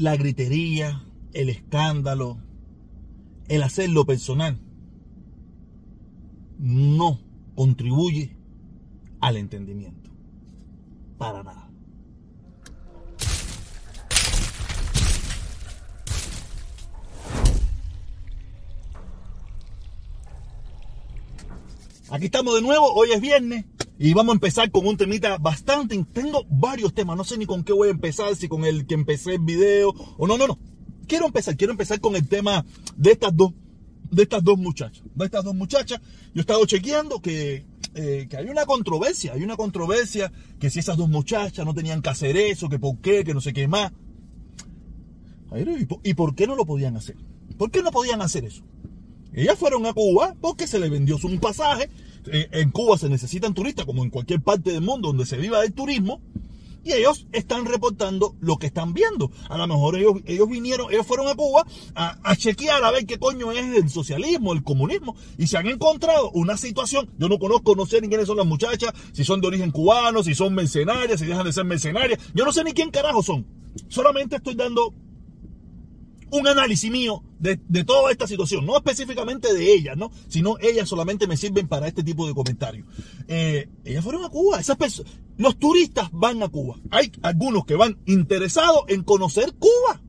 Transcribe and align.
la 0.00 0.16
gritería, 0.16 1.04
el 1.34 1.50
escándalo, 1.50 2.38
el 3.48 3.62
hacerlo 3.62 4.06
personal, 4.06 4.58
no 6.58 7.20
contribuye 7.54 8.34
al 9.20 9.36
entendimiento. 9.36 10.10
Para 11.18 11.42
nada. 11.42 11.70
Aquí 22.08 22.24
estamos 22.24 22.54
de 22.54 22.62
nuevo, 22.62 22.90
hoy 22.94 23.12
es 23.12 23.20
viernes 23.20 23.66
y 24.02 24.14
vamos 24.14 24.32
a 24.32 24.36
empezar 24.36 24.70
con 24.70 24.86
un 24.86 24.96
temita 24.96 25.36
bastante. 25.36 26.02
Tengo 26.14 26.46
varios 26.48 26.94
temas, 26.94 27.18
no 27.18 27.22
sé 27.22 27.36
ni 27.36 27.44
con 27.44 27.62
qué 27.62 27.74
voy 27.74 27.88
a 27.88 27.90
empezar, 27.90 28.34
si 28.34 28.48
con 28.48 28.64
el 28.64 28.86
que 28.86 28.94
empecé 28.94 29.34
el 29.34 29.40
video 29.40 29.90
o 30.16 30.26
no, 30.26 30.38
no, 30.38 30.46
no. 30.46 30.58
Quiero 31.06 31.26
empezar, 31.26 31.54
quiero 31.54 31.72
empezar 31.72 32.00
con 32.00 32.16
el 32.16 32.26
tema 32.26 32.64
de 32.96 33.12
estas 33.12 33.36
dos, 33.36 33.52
de 34.10 34.22
estas 34.22 34.42
dos 34.42 34.56
muchachas. 34.56 35.02
De 35.14 35.26
estas 35.26 35.44
dos 35.44 35.54
muchachas, 35.54 36.00
yo 36.32 36.38
he 36.38 36.40
estado 36.40 36.64
chequeando 36.64 37.20
que, 37.20 37.66
eh, 37.94 38.26
que 38.30 38.38
hay 38.38 38.46
una 38.46 38.64
controversia, 38.64 39.34
hay 39.34 39.42
una 39.42 39.56
controversia 39.56 40.32
que 40.58 40.70
si 40.70 40.78
esas 40.78 40.96
dos 40.96 41.10
muchachas 41.10 41.66
no 41.66 41.74
tenían 41.74 42.00
que 42.00 42.08
hacer 42.08 42.38
eso, 42.38 42.70
que 42.70 42.78
por 42.78 43.02
qué, 43.02 43.22
que 43.22 43.34
no 43.34 43.42
sé 43.42 43.52
qué 43.52 43.68
más. 43.68 43.92
¿Y 46.04 46.14
por 46.14 46.34
qué 46.34 46.46
no 46.46 46.56
lo 46.56 46.64
podían 46.64 46.96
hacer? 46.96 47.16
¿Por 47.58 47.70
qué 47.70 47.82
no 47.82 47.90
podían 47.90 48.22
hacer 48.22 48.46
eso? 48.46 48.62
Ellas 49.34 49.58
fueron 49.58 49.84
a 49.84 49.92
Cuba 49.92 50.34
porque 50.40 50.66
se 50.66 50.78
les 50.78 50.90
vendió 50.90 51.18
un 51.22 51.38
pasaje. 51.38 51.90
Eh, 52.26 52.48
en 52.52 52.70
Cuba 52.70 52.98
se 52.98 53.08
necesitan 53.08 53.54
turistas, 53.54 53.86
como 53.86 54.04
en 54.04 54.10
cualquier 54.10 54.40
parte 54.42 54.72
del 54.72 54.82
mundo 54.82 55.08
donde 55.08 55.26
se 55.26 55.36
viva 55.36 55.64
el 55.64 55.72
turismo. 55.72 56.20
Y 56.82 56.92
ellos 56.92 57.26
están 57.32 57.66
reportando 57.66 58.36
lo 58.40 58.56
que 58.56 58.66
están 58.66 58.94
viendo. 58.94 59.30
A 59.50 59.58
lo 59.58 59.66
mejor 59.66 59.96
ellos, 59.96 60.14
ellos 60.24 60.48
vinieron, 60.48 60.90
ellos 60.90 61.06
fueron 61.06 61.28
a 61.28 61.34
Cuba 61.34 61.66
a, 61.94 62.36
chequear 62.36 62.82
a 62.82 62.90
ver 62.90 63.04
qué 63.04 63.18
coño 63.18 63.52
es 63.52 63.76
el 63.76 63.90
socialismo, 63.90 64.54
el 64.54 64.62
comunismo. 64.62 65.14
Y 65.36 65.46
se 65.46 65.58
han 65.58 65.66
encontrado 65.66 66.30
una 66.30 66.56
situación. 66.56 67.10
Yo 67.18 67.28
no 67.28 67.38
conozco, 67.38 67.76
no 67.76 67.84
sé 67.84 68.00
ni 68.00 68.08
quiénes 68.08 68.26
son 68.26 68.38
las 68.38 68.46
muchachas, 68.46 68.94
si 69.12 69.24
son 69.24 69.42
de 69.42 69.48
origen 69.48 69.72
cubano, 69.72 70.22
si 70.22 70.34
son 70.34 70.54
mercenarias, 70.54 71.20
si 71.20 71.26
dejan 71.26 71.44
de 71.44 71.52
ser 71.52 71.64
mercenarias. 71.64 72.18
Yo 72.34 72.46
no 72.46 72.52
sé 72.52 72.64
ni 72.64 72.72
quién 72.72 72.90
carajo 72.90 73.22
son. 73.22 73.46
Solamente 73.88 74.36
estoy 74.36 74.54
dando 74.54 74.94
un 76.30 76.46
análisis 76.46 76.90
mío 76.90 77.22
de, 77.40 77.84
toda 77.84 78.12
esta 78.12 78.26
situación, 78.26 78.66
no 78.66 78.76
específicamente 78.76 79.52
de 79.52 79.72
ellas, 79.72 79.96
¿no? 79.96 80.10
Sino 80.28 80.56
ellas 80.60 80.88
solamente 80.88 81.26
me 81.26 81.36
sirven 81.36 81.68
para 81.68 81.88
este 81.88 82.02
tipo 82.02 82.26
de 82.26 82.34
comentarios. 82.34 82.86
Eh, 83.28 83.68
ellas 83.84 84.04
fueron 84.04 84.24
a 84.24 84.28
Cuba, 84.28 84.60
esas 84.60 84.76
personas, 84.76 85.12
los 85.38 85.58
turistas 85.58 86.10
van 86.12 86.42
a 86.42 86.48
Cuba. 86.48 86.76
Hay 86.90 87.10
algunos 87.22 87.64
que 87.64 87.76
van 87.76 87.98
interesados 88.06 88.82
en 88.88 89.02
conocer 89.02 89.54
Cuba 89.58 90.02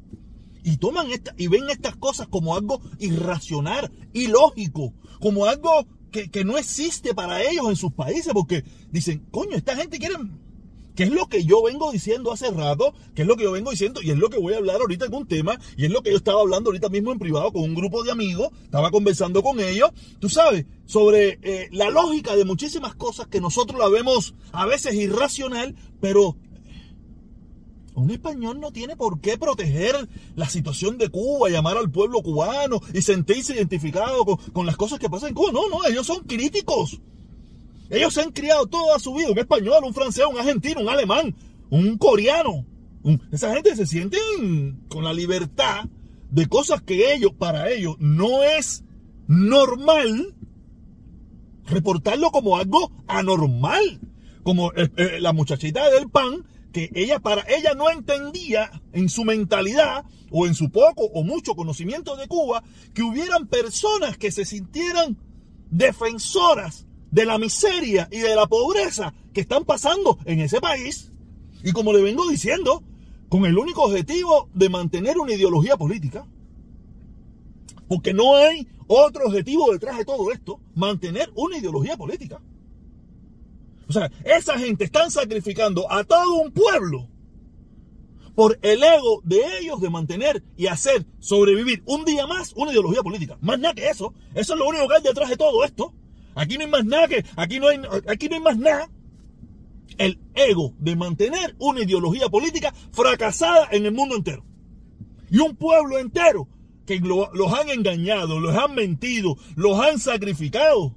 y 0.64 0.78
toman 0.78 1.10
esta, 1.12 1.34
y 1.38 1.48
ven 1.48 1.70
estas 1.70 1.96
cosas 1.96 2.28
como 2.28 2.56
algo 2.56 2.82
irracional, 3.00 3.92
ilógico, 4.14 4.94
como 5.20 5.46
algo 5.46 5.88
que, 6.12 6.30
que 6.30 6.44
no 6.44 6.58
existe 6.58 7.14
para 7.14 7.42
ellos 7.42 7.70
en 7.70 7.78
sus 7.78 7.94
países, 7.94 8.34
porque 8.34 8.66
dicen, 8.92 9.26
coño, 9.32 9.56
esta 9.56 9.76
gente 9.78 9.98
quiere 9.98 10.16
que 10.96 11.04
es 11.04 11.12
lo 11.12 11.28
que 11.28 11.44
yo 11.44 11.64
vengo 11.64 11.92
diciendo 11.92 12.32
hace 12.32 12.52
rato, 12.52 12.94
que 13.16 13.24
es 13.24 13.28
lo 13.28 13.36
que 13.36 13.44
yo 13.44 13.52
vengo 13.52 13.72
diciendo 13.72 14.02
y 14.02 14.12
es 14.12 14.18
lo 14.18 14.30
que 14.30 14.40
voy 14.40 14.54
a 14.54 14.58
hablar 14.58 14.78
ahorita 14.82 15.06
en 15.06 15.14
un 15.14 15.28
tema 15.28 15.60
y 15.78 15.86
es 15.86 15.92
lo 15.92 16.02
que 16.02 16.12
yo 16.12 16.18
estaba 16.18 16.42
hablando 16.42 16.70
ahorita 16.70 16.90
mismo 16.90 17.12
en 17.12 17.20
privado 17.20 17.52
con 17.52 17.64
un 17.64 17.76
grupo 17.76 18.04
de 18.04 18.12
amigos, 18.12 18.50
estaba 18.64 18.92
conversando 18.92 19.44
con 19.44 19.60
ellos, 19.60 19.92
tú 20.20 20.30
sabes, 20.30 20.66
sobre 20.86 21.40
eh, 21.42 21.70
la 21.72 21.90
lógica 21.90 22.36
de 22.36 22.46
muchísimas 22.46 22.96
cosas 22.96 23.28
que 23.28 23.42
nosotros 23.42 23.80
la 23.80 23.90
vemos 23.90 24.36
a 24.52 24.66
veces 24.66 24.96
irracional, 24.96 25.76
pero 26.00 26.36
un 27.94 28.10
español 28.10 28.60
no 28.60 28.72
tiene 28.72 28.96
por 28.96 29.20
qué 29.20 29.38
proteger 29.38 30.08
la 30.36 30.50
situación 30.50 30.98
de 30.98 31.10
Cuba, 31.10 31.50
llamar 31.50 31.78
al 31.78 31.92
pueblo 31.92 32.22
cubano 32.22 32.80
y 32.94 33.02
sentirse 33.02 33.54
identificado 33.54 34.24
con, 34.24 34.38
con 34.38 34.66
las 34.66 34.78
cosas 34.78 34.98
que 35.00 35.10
pasan 35.10 35.30
en 35.30 35.36
Cuba. 35.36 35.52
No, 35.52 35.70
no, 35.70 35.86
ellos 35.86 36.08
son 36.08 36.24
críticos. 36.24 37.02
Ellos 37.92 38.14
se 38.14 38.22
han 38.22 38.32
criado 38.32 38.68
toda 38.68 38.98
su 39.00 39.14
vida, 39.14 39.32
un 39.32 39.38
español, 39.38 39.84
un 39.84 39.94
francés, 39.94 40.26
un 40.28 40.40
argentino, 40.40 40.80
un 40.80 40.90
alemán, 40.90 41.36
un 41.70 41.98
coreano. 41.98 42.66
esa 43.34 43.54
gente 43.54 43.76
se 43.76 43.86
sienten 43.86 44.80
con 44.88 45.04
la 45.04 45.14
libertad 45.14 45.86
de 46.30 46.48
cosas 46.48 46.82
que 46.82 47.14
ellos, 47.14 47.34
para 47.38 47.70
ellos, 47.70 47.98
no 48.00 48.44
es 48.44 48.86
normal 49.28 50.34
reportarlo 51.66 52.32
como 52.32 52.56
algo 52.58 52.92
anormal. 53.08 54.00
Como 54.44 54.72
eh, 54.72 54.90
eh, 54.96 55.20
la 55.20 55.34
muchachita 55.34 55.90
del 55.92 56.10
pan, 56.10 56.46
que 56.72 56.90
ella 56.96 57.20
para 57.20 57.44
ella 57.48 57.74
no 57.76 57.90
entendía 57.90 58.72
en 58.94 59.10
su 59.10 59.26
mentalidad 59.26 60.06
o 60.32 60.48
en 60.48 60.56
su 60.56 60.72
poco 60.72 61.04
o 61.04 61.24
mucho 61.24 61.56
conocimiento 61.56 62.16
de 62.16 62.28
Cuba 62.28 62.64
que 62.94 63.04
hubieran 63.04 63.48
personas 63.48 64.18
que 64.18 64.32
se 64.32 64.46
sintieran 64.46 65.18
defensoras 65.70 66.88
de 67.12 67.26
la 67.26 67.38
miseria 67.38 68.08
y 68.12 68.20
de 68.20 68.36
la 68.36 68.48
pobreza 68.48 69.14
que 69.34 69.42
están 69.42 69.66
pasando 69.66 70.18
en 70.26 70.40
ese 70.40 70.60
país. 70.60 71.12
Y 71.64 71.72
como 71.72 71.94
le 71.94 72.02
vengo 72.02 72.28
diciendo, 72.28 72.84
con 73.30 73.46
el 73.46 73.58
único 73.58 73.84
objetivo 73.84 74.50
de 74.54 74.70
mantener 74.70 75.18
una 75.18 75.34
ideología 75.34 75.78
política. 75.78 76.28
Porque 77.88 78.14
no 78.14 78.36
hay 78.36 78.68
otro 78.88 79.26
objetivo 79.26 79.72
detrás 79.72 79.98
de 79.98 80.06
todo 80.06 80.32
esto, 80.32 80.60
mantener 80.76 81.32
una 81.36 81.58
ideología 81.58 81.98
política. 81.98 82.42
O 83.88 83.94
sea, 83.94 84.10
esa 84.24 84.58
gente 84.58 84.86
están 84.86 85.12
sacrificando 85.12 85.92
a 85.92 86.04
todo 86.04 86.42
un 86.42 86.52
pueblo 86.52 87.10
por 88.36 88.58
el 88.62 88.82
ego 88.84 89.22
de 89.24 89.60
ellos 89.60 89.82
de 89.82 89.90
mantener 89.90 90.44
y 90.56 90.68
hacer 90.68 91.06
sobrevivir 91.20 91.84
un 91.86 92.06
día 92.06 92.26
más 92.28 92.54
una 92.56 92.72
ideología 92.72 93.04
política. 93.04 93.38
Más 93.42 93.60
nada 93.60 93.74
que 93.74 93.90
eso. 93.90 94.14
Eso 94.34 94.54
es 94.54 94.60
lo 94.60 94.68
único 94.68 94.88
que 94.88 94.96
hay 94.96 95.04
detrás 95.04 95.30
de 95.30 95.38
todo 95.38 95.64
esto. 95.64 95.94
Aquí 96.36 96.58
no 96.58 96.66
hay 96.66 96.70
más 96.70 96.86
nada 96.86 97.08
aquí 97.36 97.60
no 97.60 97.68
hay, 97.68 97.80
aquí 98.08 98.30
no 98.30 98.36
hay 98.36 98.42
más 98.42 98.58
nada. 98.58 98.90
El 99.98 100.20
ego 100.34 100.74
de 100.80 100.96
mantener 100.96 101.56
una 101.60 101.82
ideología 101.82 102.30
política 102.30 102.74
fracasada 102.92 103.68
en 103.72 103.86
el 103.86 103.94
mundo 103.94 104.16
entero. 104.16 104.46
Y 105.30 105.40
un 105.40 105.56
pueblo 105.56 106.00
entero 106.00 106.48
que 106.86 107.00
los 107.00 107.54
han 107.54 107.70
engañado, 107.70 108.40
los 108.40 108.56
han 108.56 108.76
mentido, 108.76 109.38
los 109.56 109.80
han 109.80 110.00
sacrificado. 110.00 110.96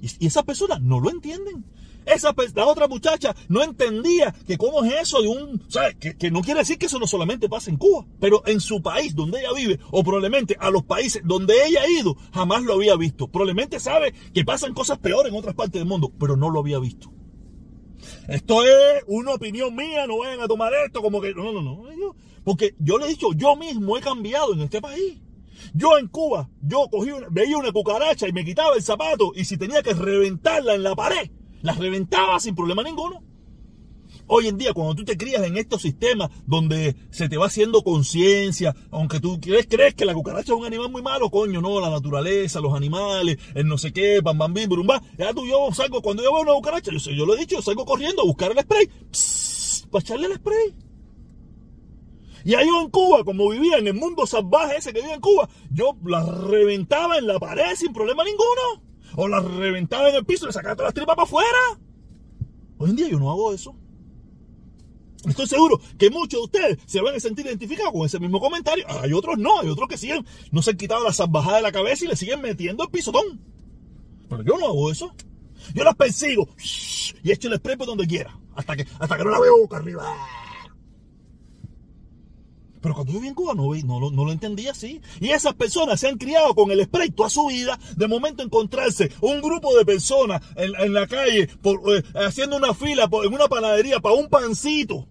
y 0.00 0.26
esas 0.26 0.44
personas 0.44 0.80
no 0.80 1.00
lo 1.00 1.10
entienden. 1.10 1.64
Esa, 2.06 2.34
la 2.54 2.66
otra 2.66 2.86
muchacha 2.86 3.34
no 3.48 3.62
entendía 3.62 4.32
que 4.46 4.56
cómo 4.56 4.84
es 4.84 4.94
eso 5.02 5.20
de 5.20 5.28
un... 5.28 5.62
¿sabes? 5.68 5.96
Que, 5.96 6.16
que 6.16 6.30
no 6.30 6.40
quiere 6.40 6.60
decir 6.60 6.78
que 6.78 6.86
eso 6.86 6.98
no 6.98 7.06
solamente 7.06 7.48
pasa 7.48 7.70
en 7.70 7.76
Cuba, 7.76 8.06
pero 8.20 8.42
en 8.46 8.60
su 8.60 8.80
país 8.80 9.14
donde 9.14 9.40
ella 9.40 9.52
vive, 9.52 9.80
o 9.90 10.04
probablemente 10.04 10.56
a 10.60 10.70
los 10.70 10.84
países 10.84 11.22
donde 11.24 11.54
ella 11.66 11.82
ha 11.82 11.90
ido, 11.90 12.16
jamás 12.32 12.62
lo 12.62 12.74
había 12.74 12.96
visto. 12.96 13.28
Probablemente 13.28 13.80
sabe 13.80 14.14
que 14.32 14.44
pasan 14.44 14.72
cosas 14.72 14.98
peores 14.98 15.32
en 15.32 15.38
otras 15.38 15.54
partes 15.54 15.80
del 15.80 15.88
mundo, 15.88 16.12
pero 16.18 16.36
no 16.36 16.48
lo 16.48 16.60
había 16.60 16.78
visto. 16.78 17.12
Esto 18.28 18.64
es 18.64 19.02
una 19.06 19.34
opinión 19.34 19.74
mía, 19.74 20.06
no 20.06 20.18
vayan 20.18 20.40
a 20.40 20.48
tomar 20.48 20.72
esto 20.86 21.02
como 21.02 21.20
que... 21.20 21.34
No, 21.34 21.52
no, 21.52 21.62
no. 21.62 21.82
Porque 22.44 22.76
yo 22.78 22.98
le 22.98 23.06
he 23.06 23.08
dicho, 23.08 23.32
yo 23.34 23.56
mismo 23.56 23.98
he 23.98 24.00
cambiado 24.00 24.54
en 24.54 24.60
este 24.60 24.80
país. 24.80 25.20
Yo 25.74 25.98
en 25.98 26.06
Cuba, 26.08 26.48
yo 26.62 26.88
cogí 26.90 27.10
veía 27.30 27.56
una 27.56 27.72
cucaracha 27.72 28.28
y 28.28 28.32
me 28.32 28.44
quitaba 28.44 28.76
el 28.76 28.82
zapato 28.82 29.32
y 29.34 29.44
si 29.44 29.56
tenía 29.56 29.82
que 29.82 29.94
reventarla 29.94 30.74
en 30.74 30.82
la 30.82 30.94
pared, 30.94 31.30
las 31.62 31.78
reventaba 31.78 32.38
sin 32.40 32.54
problema 32.54 32.82
ninguno. 32.82 33.22
Hoy 34.28 34.48
en 34.48 34.58
día, 34.58 34.72
cuando 34.72 34.96
tú 34.96 35.04
te 35.04 35.16
crías 35.16 35.44
en 35.44 35.56
estos 35.56 35.82
sistemas 35.82 36.30
donde 36.46 36.96
se 37.10 37.28
te 37.28 37.36
va 37.36 37.46
haciendo 37.46 37.82
conciencia, 37.82 38.74
aunque 38.90 39.20
tú 39.20 39.38
crees, 39.40 39.66
crees 39.68 39.94
que 39.94 40.04
la 40.04 40.14
cucaracha 40.14 40.52
es 40.52 40.58
un 40.58 40.66
animal 40.66 40.90
muy 40.90 41.00
malo, 41.00 41.30
coño, 41.30 41.60
no, 41.60 41.80
la 41.80 41.90
naturaleza, 41.90 42.60
los 42.60 42.74
animales, 42.74 43.38
el 43.54 43.68
no 43.68 43.78
sé 43.78 43.92
qué, 43.92 44.20
bam, 44.20 44.36
bam, 44.36 44.52
bim, 44.52 44.68
brum, 44.68 44.88
Ya 45.16 45.32
tú, 45.32 45.46
yo 45.46 45.68
salgo, 45.72 46.02
cuando 46.02 46.24
yo 46.24 46.32
veo 46.32 46.42
una 46.42 46.54
cucaracha, 46.54 46.90
yo, 46.90 46.98
yo 47.12 47.24
lo 47.24 47.36
he 47.36 47.38
dicho, 47.38 47.62
salgo 47.62 47.84
corriendo 47.84 48.22
a 48.22 48.26
buscar 48.26 48.50
el 48.50 48.58
spray, 48.58 48.88
para 49.90 50.02
echarle 50.02 50.26
el 50.26 50.34
spray. 50.34 50.74
Y 52.44 52.54
ahí 52.54 52.66
yo 52.66 52.80
en 52.80 52.90
Cuba, 52.90 53.22
como 53.24 53.48
vivía 53.50 53.78
en 53.78 53.86
el 53.86 53.94
mundo 53.94 54.26
salvaje 54.26 54.76
ese 54.78 54.92
que 54.92 55.02
vive 55.02 55.14
en 55.14 55.20
Cuba, 55.20 55.48
yo 55.70 55.96
la 56.04 56.24
reventaba 56.24 57.18
en 57.18 57.28
la 57.28 57.38
pared 57.38 57.76
sin 57.76 57.92
problema 57.92 58.24
ninguno 58.24 58.85
o 59.16 59.28
la 59.28 59.40
reventaba 59.40 60.08
en 60.10 60.16
el 60.16 60.24
piso 60.24 60.44
y 60.44 60.48
le 60.48 60.52
sacaba 60.52 60.76
todas 60.76 60.88
las 60.88 60.94
tripas 60.94 61.16
para 61.16 61.24
afuera. 61.24 61.58
Hoy 62.78 62.90
en 62.90 62.96
día 62.96 63.08
yo 63.08 63.18
no 63.18 63.30
hago 63.30 63.52
eso. 63.52 63.74
Estoy 65.26 65.46
seguro 65.46 65.80
que 65.98 66.08
muchos 66.10 66.38
de 66.38 66.44
ustedes 66.44 66.78
se 66.86 67.00
van 67.00 67.16
a 67.16 67.20
sentir 67.20 67.46
identificados 67.46 67.92
con 67.92 68.06
ese 68.06 68.20
mismo 68.20 68.38
comentario. 68.38 68.84
Hay 68.88 69.12
otros 69.12 69.38
no, 69.38 69.60
hay 69.60 69.68
otros 69.68 69.88
que 69.88 69.96
siguen, 69.96 70.24
no 70.52 70.62
se 70.62 70.70
han 70.70 70.76
quitado 70.76 71.02
la 71.02 71.12
salvajada 71.12 71.56
de 71.56 71.62
la 71.62 71.72
cabeza 71.72 72.04
y 72.04 72.08
le 72.08 72.16
siguen 72.16 72.40
metiendo 72.42 72.84
el 72.84 72.90
pisotón. 72.90 73.40
Pero 74.28 74.42
yo 74.42 74.58
no 74.58 74.66
hago 74.66 74.90
eso. 74.90 75.12
Yo 75.74 75.82
las 75.82 75.96
persigo 75.96 76.48
y 77.22 77.32
echo 77.32 77.48
el 77.48 77.56
spray 77.56 77.76
por 77.76 77.86
donde 77.86 78.06
quiera. 78.06 78.38
Hasta 78.54 78.76
que, 78.76 78.86
hasta 78.98 79.16
que 79.16 79.24
no 79.24 79.30
la 79.30 79.40
veo 79.40 79.58
boca 79.58 79.78
arriba. 79.78 80.14
Pero 82.86 82.94
cuando 82.94 83.14
yo 83.14 83.18
viví 83.18 83.30
en 83.30 83.34
Cuba 83.34 83.52
no, 83.52 84.10
no, 84.12 84.24
lo 84.24 84.30
entendía 84.30 84.70
así. 84.70 85.00
Y 85.18 85.30
esas 85.30 85.54
personas 85.54 85.98
se 85.98 86.06
han 86.06 86.18
criado 86.18 86.54
con 86.54 86.70
el 86.70 86.84
spray 86.84 87.10
toda 87.10 87.28
su 87.28 87.46
vida. 87.46 87.76
De 87.96 88.06
momento 88.06 88.44
encontrarse 88.44 89.10
un 89.22 89.42
grupo 89.42 89.76
de 89.76 89.84
personas 89.84 90.40
en, 90.54 90.92
la 90.92 91.08
calle 91.08 91.50
eh, 91.64 92.02
haciendo 92.14 92.56
una 92.56 92.74
fila 92.74 93.08
en 93.24 93.34
una 93.34 93.48
panadería 93.48 93.98
para 93.98 94.14
un 94.14 94.28
pancito 94.28 95.08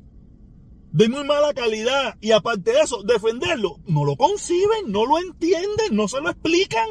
de 0.94 1.10
muy 1.10 1.26
mala 1.26 1.54
calidad 1.54 2.16
y 2.22 2.32
aparte 2.32 2.72
de 2.72 2.80
eso, 2.80 3.04
defenderlo, 3.04 3.82
no 3.88 4.06
lo 4.06 4.16
conciben, 4.16 4.90
no 4.90 5.06
lo 5.06 5.20
entienden, 5.20 5.88
no 5.92 6.08
se 6.08 6.22
lo 6.22 6.30
explican. 6.30 6.88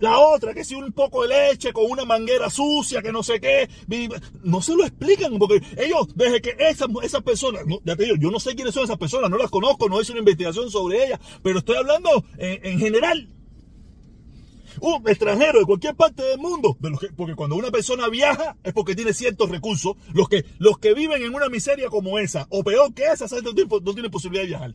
La 0.00 0.18
otra, 0.18 0.54
que 0.54 0.64
si 0.64 0.74
un 0.74 0.92
poco 0.92 1.22
de 1.22 1.28
leche 1.28 1.72
con 1.72 1.90
una 1.90 2.04
manguera 2.04 2.50
sucia, 2.50 3.02
que 3.02 3.12
no 3.12 3.22
sé 3.22 3.40
qué, 3.40 3.68
no 4.42 4.62
se 4.62 4.74
lo 4.74 4.84
explican, 4.84 5.38
porque 5.38 5.60
ellos, 5.76 6.06
desde 6.14 6.40
que 6.40 6.56
esas, 6.58 6.88
esas 7.02 7.22
personas, 7.22 7.62
ya 7.84 7.96
te 7.96 8.04
digo, 8.04 8.16
yo 8.16 8.30
no 8.30 8.38
sé 8.38 8.54
quiénes 8.54 8.74
son 8.74 8.84
esas 8.84 8.98
personas, 8.98 9.30
no 9.30 9.36
las 9.38 9.50
conozco, 9.50 9.88
no 9.88 10.00
hice 10.00 10.12
una 10.12 10.20
investigación 10.20 10.70
sobre 10.70 11.06
ellas, 11.06 11.20
pero 11.42 11.58
estoy 11.58 11.76
hablando 11.76 12.24
en, 12.38 12.64
en 12.64 12.78
general 12.78 13.28
un 14.80 15.08
extranjero 15.08 15.60
de 15.60 15.64
cualquier 15.64 15.94
parte 15.94 16.22
del 16.22 16.38
mundo, 16.38 16.76
porque 17.16 17.34
cuando 17.34 17.56
una 17.56 17.70
persona 17.70 18.08
viaja 18.08 18.56
es 18.62 18.72
porque 18.72 18.94
tiene 18.94 19.12
ciertos 19.12 19.50
recursos, 19.50 19.96
los 20.12 20.28
que, 20.28 20.44
los 20.58 20.78
que 20.78 20.94
viven 20.94 21.22
en 21.22 21.34
una 21.34 21.48
miseria 21.48 21.88
como 21.88 22.18
esa, 22.18 22.46
o 22.50 22.62
peor 22.62 22.92
que 22.94 23.04
esa, 23.04 23.26
no 23.42 23.54
tienen 23.94 24.10
posibilidad 24.10 24.42
de 24.42 24.48
viajar. 24.48 24.74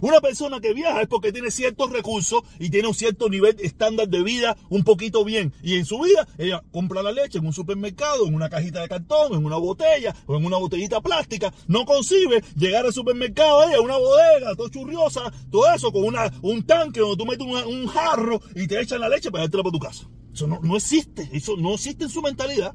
Una 0.00 0.20
persona 0.20 0.60
que 0.60 0.72
viaja 0.72 1.02
es 1.02 1.08
porque 1.08 1.32
tiene 1.32 1.50
ciertos 1.50 1.90
recursos 1.90 2.42
y 2.58 2.70
tiene 2.70 2.88
un 2.88 2.94
cierto 2.94 3.28
nivel 3.28 3.56
estándar 3.60 4.08
de 4.08 4.22
vida 4.22 4.56
un 4.68 4.84
poquito 4.84 5.24
bien. 5.24 5.52
Y 5.62 5.76
en 5.76 5.84
su 5.84 6.00
vida, 6.00 6.26
ella 6.38 6.62
compra 6.70 7.02
la 7.02 7.12
leche 7.12 7.38
en 7.38 7.46
un 7.46 7.52
supermercado, 7.52 8.26
en 8.26 8.34
una 8.34 8.48
cajita 8.48 8.80
de 8.80 8.88
cartón, 8.88 9.34
en 9.34 9.44
una 9.44 9.56
botella 9.56 10.14
o 10.26 10.36
en 10.36 10.44
una 10.44 10.56
botellita 10.56 11.00
plástica. 11.00 11.52
No 11.66 11.84
concibe 11.84 12.42
llegar 12.56 12.86
al 12.86 12.92
supermercado, 12.92 13.64
ella, 13.64 13.80
una 13.80 13.96
bodega, 13.96 14.54
todo 14.54 14.68
churriosa, 14.68 15.32
todo 15.50 15.72
eso, 15.72 15.92
con 15.92 16.04
una, 16.04 16.32
un 16.42 16.64
tanque 16.64 17.00
donde 17.00 17.16
tú 17.16 17.26
metes 17.26 17.46
un 17.66 17.86
jarro 17.86 18.40
y 18.54 18.66
te 18.66 18.80
echan 18.80 19.00
la 19.00 19.08
leche 19.08 19.30
para 19.30 19.44
dártela 19.44 19.62
para 19.62 19.72
tu 19.72 19.78
casa. 19.78 20.08
Eso 20.32 20.46
no, 20.46 20.60
no 20.62 20.76
existe, 20.76 21.28
eso 21.32 21.56
no 21.56 21.74
existe 21.74 22.04
en 22.04 22.10
su 22.10 22.22
mentalidad 22.22 22.74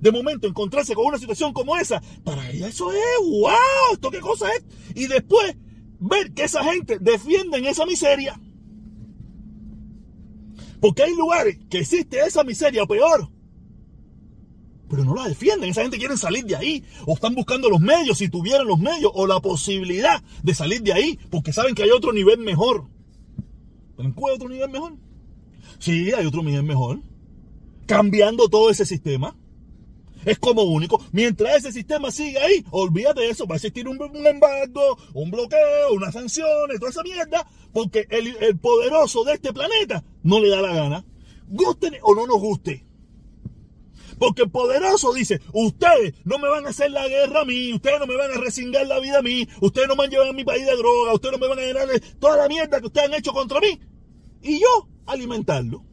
de 0.00 0.12
momento 0.12 0.46
encontrarse 0.46 0.94
con 0.94 1.06
una 1.06 1.18
situación 1.18 1.54
como 1.54 1.76
esa, 1.76 2.02
para 2.24 2.50
ella 2.50 2.68
eso 2.68 2.92
es, 2.92 3.00
wow, 3.22 3.94
esto 3.94 4.10
qué 4.10 4.20
cosa 4.20 4.48
es. 4.52 4.62
Y 4.94 5.06
después 5.06 5.56
ver 6.00 6.32
que 6.32 6.44
esa 6.44 6.62
gente 6.64 6.98
defiende 6.98 7.58
esa 7.68 7.86
miseria. 7.86 8.40
Porque 10.80 11.02
hay 11.02 11.14
lugares 11.14 11.58
que 11.70 11.78
existe 11.78 12.20
esa 12.20 12.44
miseria 12.44 12.84
peor. 12.86 13.30
Pero 14.88 15.04
no 15.04 15.14
la 15.14 15.28
defienden. 15.28 15.70
Esa 15.70 15.82
gente 15.82 15.98
quiere 15.98 16.16
salir 16.16 16.44
de 16.44 16.56
ahí. 16.56 16.84
O 17.06 17.14
están 17.14 17.34
buscando 17.34 17.70
los 17.70 17.80
medios, 17.80 18.18
si 18.18 18.28
tuvieran 18.28 18.66
los 18.66 18.78
medios, 18.78 19.10
o 19.14 19.26
la 19.26 19.40
posibilidad 19.40 20.22
de 20.42 20.54
salir 20.54 20.82
de 20.82 20.92
ahí. 20.92 21.18
Porque 21.30 21.52
saben 21.52 21.74
que 21.74 21.84
hay 21.84 21.90
otro 21.90 22.12
nivel 22.12 22.38
mejor. 22.38 22.86
¿Pero 23.96 24.08
en 24.08 24.14
otro 24.16 24.48
nivel 24.48 24.70
mejor? 24.70 24.96
Sí, 25.78 26.12
hay 26.12 26.26
otro 26.26 26.42
nivel 26.42 26.64
mejor. 26.64 27.00
Cambiando 27.86 28.48
todo 28.48 28.70
ese 28.70 28.84
sistema 28.84 29.36
es 30.24 30.38
como 30.38 30.62
único. 30.62 31.04
Mientras 31.12 31.56
ese 31.56 31.72
sistema 31.72 32.10
siga 32.10 32.42
ahí, 32.42 32.64
olvídate 32.70 33.22
de 33.22 33.30
eso. 33.30 33.46
Va 33.46 33.54
a 33.54 33.56
existir 33.56 33.88
un, 33.88 33.98
embargo, 34.26 34.98
un 35.14 35.30
bloqueo, 35.30 35.92
unas 35.92 36.14
sanciones, 36.14 36.78
toda 36.78 36.90
esa 36.90 37.02
mierda, 37.02 37.46
porque 37.72 38.06
el, 38.10 38.58
poderoso 38.58 39.24
de 39.24 39.34
este 39.34 39.52
planeta 39.52 40.04
no 40.22 40.40
le 40.40 40.50
da 40.50 40.62
la 40.62 40.74
gana. 40.74 41.04
Gusten 41.48 41.96
o 42.02 42.14
no 42.14 42.26
nos 42.26 42.40
guste. 42.40 42.86
Porque 44.18 44.42
el 44.42 44.50
poderoso 44.50 45.12
dice, 45.12 45.40
ustedes 45.52 46.14
no 46.24 46.38
me 46.38 46.48
van 46.48 46.66
a 46.66 46.70
hacer 46.70 46.90
la 46.90 47.08
guerra 47.08 47.40
a 47.40 47.44
mí, 47.44 47.72
ustedes 47.72 47.98
no 47.98 48.06
me 48.06 48.16
van 48.16 48.30
a 48.30 48.40
resingar 48.40 48.86
la 48.86 49.00
vida 49.00 49.18
a 49.18 49.22
mí, 49.22 49.46
ustedes 49.60 49.88
no 49.88 49.94
me 49.94 50.04
van 50.04 50.08
a 50.08 50.10
llevar 50.10 50.28
a 50.28 50.32
mi 50.32 50.44
país 50.44 50.64
de 50.64 50.76
droga, 50.76 51.14
ustedes 51.14 51.32
no 51.32 51.38
me 51.38 51.48
van 51.48 51.58
a 51.58 51.62
llenar 51.62 51.88
toda 52.20 52.36
la 52.36 52.48
mierda 52.48 52.80
que 52.80 52.86
ustedes 52.86 53.08
han 53.08 53.14
hecho 53.14 53.32
contra 53.32 53.60
mí. 53.60 53.80
Y 54.40 54.60
yo 54.60 54.88
alimentarlo. 55.06 55.84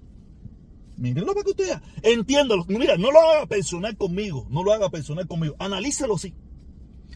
Mírenlo 0.97 1.33
para 1.33 1.43
que 1.43 1.51
usted 1.51 1.81
entiéndalo. 2.03 2.65
Mira, 2.67 2.97
no 2.97 3.11
lo 3.11 3.19
haga 3.19 3.45
personal 3.47 3.97
conmigo. 3.97 4.47
No 4.49 4.63
lo 4.63 4.73
haga 4.73 4.89
personal 4.89 5.27
conmigo. 5.27 5.55
Analícelo 5.59 6.17
sí. 6.17 6.33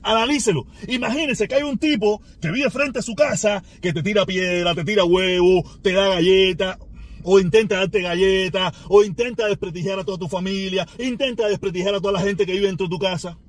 Analícelo. 0.02 0.68
Imagínese 0.88 1.48
que 1.48 1.56
hay 1.56 1.64
un 1.64 1.78
tipo 1.78 2.22
que 2.40 2.52
vive 2.52 2.70
frente 2.70 3.00
a 3.00 3.02
su 3.02 3.16
casa, 3.16 3.64
que 3.82 3.92
te 3.92 4.04
tira 4.04 4.26
piedra, 4.26 4.76
te 4.76 4.84
tira 4.84 5.04
huevo, 5.04 5.64
te 5.82 5.94
da 5.94 6.10
galleta, 6.10 6.78
o 7.24 7.40
intenta 7.40 7.78
darte 7.78 8.02
galleta, 8.02 8.72
o 8.88 9.04
intenta 9.04 9.48
desprestigiar 9.48 10.00
a 10.00 10.04
toda 10.04 10.20
tu 10.20 10.28
familia, 10.28 10.88
intenta 11.00 11.48
desprestigiar 11.48 11.96
a 11.96 12.02
toda 12.02 12.14
la 12.14 12.22
gente 12.22 12.46
que 12.46 12.54
vive 12.54 12.68
dentro 12.68 12.86
de 12.86 12.92
tu 12.92 13.00
casa. 13.00 13.40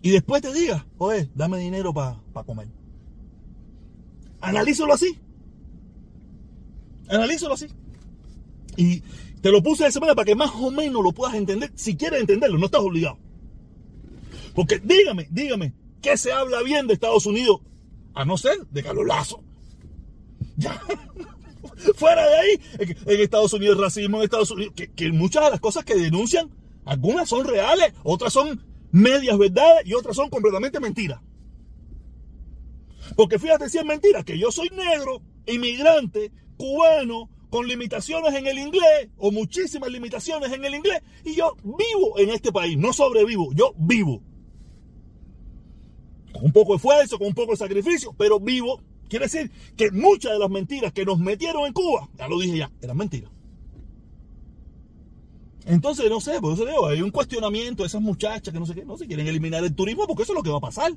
Y 0.00 0.10
después 0.10 0.40
te 0.40 0.52
diga, 0.52 0.86
oye, 0.96 1.28
dame 1.34 1.58
dinero 1.58 1.92
para 1.92 2.16
comer. 2.46 2.68
Analízalo 4.40 4.94
así. 4.94 5.18
Analízalo 7.08 7.54
así. 7.54 7.66
Y 8.78 9.02
te 9.42 9.50
lo 9.50 9.60
puse 9.60 9.82
de 9.82 9.88
esa 9.88 9.98
manera 9.98 10.14
para 10.14 10.24
que 10.24 10.36
más 10.36 10.52
o 10.54 10.70
menos 10.70 11.02
lo 11.02 11.10
puedas 11.10 11.34
entender. 11.34 11.72
Si 11.74 11.96
quieres 11.96 12.20
entenderlo, 12.20 12.58
no 12.58 12.66
estás 12.66 12.80
obligado. 12.80 13.18
Porque 14.54 14.78
dígame, 14.78 15.26
dígame, 15.32 15.74
¿qué 16.00 16.16
se 16.16 16.30
habla 16.30 16.62
bien 16.62 16.86
de 16.86 16.94
Estados 16.94 17.26
Unidos? 17.26 17.60
A 18.14 18.24
no 18.24 18.38
ser 18.38 18.56
de 18.70 18.82
Carlos 18.84 19.04
Lazo. 19.04 19.42
Ya. 20.56 20.80
Fuera 21.96 22.24
de 22.28 22.36
ahí, 22.36 22.60
en 22.78 23.20
Estados 23.20 23.52
Unidos 23.52 23.78
racismo, 23.78 24.18
en 24.18 24.24
Estados 24.24 24.52
Unidos, 24.52 24.74
que, 24.76 24.92
que 24.92 25.10
muchas 25.10 25.44
de 25.44 25.50
las 25.50 25.60
cosas 25.60 25.84
que 25.84 25.96
denuncian, 25.96 26.48
algunas 26.84 27.28
son 27.28 27.46
reales, 27.46 27.92
otras 28.04 28.32
son 28.32 28.64
medias 28.92 29.36
verdades 29.38 29.86
y 29.86 29.94
otras 29.94 30.14
son 30.14 30.30
completamente 30.30 30.78
mentiras. 30.78 31.20
Porque 33.16 33.40
fíjate 33.40 33.68
si 33.68 33.78
es 33.78 33.84
mentira, 33.84 34.22
que 34.22 34.38
yo 34.38 34.52
soy 34.52 34.70
negro, 34.70 35.20
inmigrante, 35.46 36.30
cubano, 36.56 37.28
con 37.50 37.66
limitaciones 37.66 38.34
en 38.34 38.46
el 38.46 38.58
inglés 38.58 39.08
o 39.16 39.30
muchísimas 39.30 39.90
limitaciones 39.90 40.52
en 40.52 40.64
el 40.64 40.74
inglés 40.74 41.02
y 41.24 41.34
yo 41.34 41.56
vivo 41.62 42.18
en 42.18 42.30
este 42.30 42.52
país, 42.52 42.76
no 42.76 42.92
sobrevivo, 42.92 43.52
yo 43.54 43.74
vivo. 43.76 44.22
Con 46.32 46.44
un 46.44 46.52
poco 46.52 46.72
de 46.72 46.76
esfuerzo, 46.76 47.18
con 47.18 47.28
un 47.28 47.34
poco 47.34 47.52
de 47.52 47.56
sacrificio, 47.56 48.14
pero 48.16 48.38
vivo. 48.38 48.82
Quiere 49.08 49.24
decir 49.24 49.50
que 49.76 49.90
muchas 49.90 50.32
de 50.32 50.38
las 50.38 50.50
mentiras 50.50 50.92
que 50.92 51.06
nos 51.06 51.18
metieron 51.18 51.66
en 51.66 51.72
Cuba, 51.72 52.10
ya 52.18 52.28
lo 52.28 52.38
dije 52.38 52.58
ya, 52.58 52.70
eran 52.82 52.96
mentiras. 52.96 53.30
Entonces, 55.64 56.08
no 56.08 56.20
sé, 56.20 56.40
por 56.40 56.54
eso 56.54 56.64
digo, 56.64 56.86
hay 56.86 57.02
un 57.02 57.10
cuestionamiento 57.10 57.82
de 57.82 57.88
esas 57.88 58.00
muchachas 58.00 58.52
que 58.52 58.60
no 58.60 58.66
sé 58.66 58.74
qué, 58.74 58.84
no 58.84 58.96
se 58.96 59.06
quieren 59.06 59.26
eliminar 59.26 59.62
el 59.64 59.74
turismo 59.74 60.06
porque 60.06 60.22
eso 60.22 60.32
es 60.32 60.36
lo 60.36 60.42
que 60.42 60.50
va 60.50 60.58
a 60.58 60.60
pasar. 60.60 60.92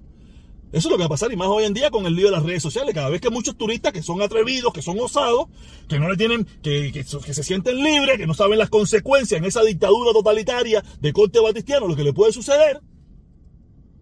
Eso 0.71 0.87
es 0.87 0.91
lo 0.91 0.97
que 0.97 1.01
va 1.01 1.07
a 1.07 1.09
pasar 1.09 1.31
y 1.33 1.35
más 1.35 1.47
hoy 1.47 1.65
en 1.65 1.73
día 1.73 1.91
con 1.91 2.05
el 2.05 2.15
lío 2.15 2.27
de 2.27 2.31
las 2.31 2.43
redes 2.43 2.63
sociales. 2.63 2.95
Cada 2.95 3.09
vez 3.09 3.19
que 3.19 3.29
muchos 3.29 3.57
turistas 3.57 3.91
que 3.91 4.01
son 4.01 4.21
atrevidos, 4.21 4.71
que 4.71 4.81
son 4.81 4.97
osados, 4.99 5.47
que 5.89 5.99
no 5.99 6.09
le 6.09 6.15
tienen, 6.15 6.45
que, 6.63 6.91
que, 6.93 7.03
se 7.03 7.43
sienten 7.43 7.77
libres, 7.77 8.17
que 8.17 8.27
no 8.27 8.33
saben 8.33 8.57
las 8.57 8.69
consecuencias 8.69 9.37
en 9.37 9.45
esa 9.45 9.63
dictadura 9.63 10.13
totalitaria 10.13 10.83
de 10.99 11.13
corte 11.13 11.39
batistiano, 11.39 11.87
lo 11.87 11.95
que 11.95 12.03
le 12.03 12.13
puede 12.13 12.31
suceder, 12.31 12.81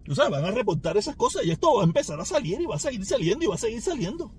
o 0.08 0.14
sea, 0.14 0.28
van 0.28 0.44
a 0.44 0.50
reportar 0.50 0.96
esas 0.96 1.14
cosas 1.14 1.44
y 1.44 1.50
esto 1.50 1.74
va 1.74 1.82
a 1.82 1.84
empezar 1.84 2.20
a 2.20 2.24
salir 2.24 2.60
y 2.60 2.66
va 2.66 2.76
a 2.76 2.80
seguir 2.80 3.04
saliendo 3.04 3.44
y 3.44 3.48
va 3.48 3.54
a 3.54 3.58
seguir 3.58 3.80
saliendo. 3.80 4.32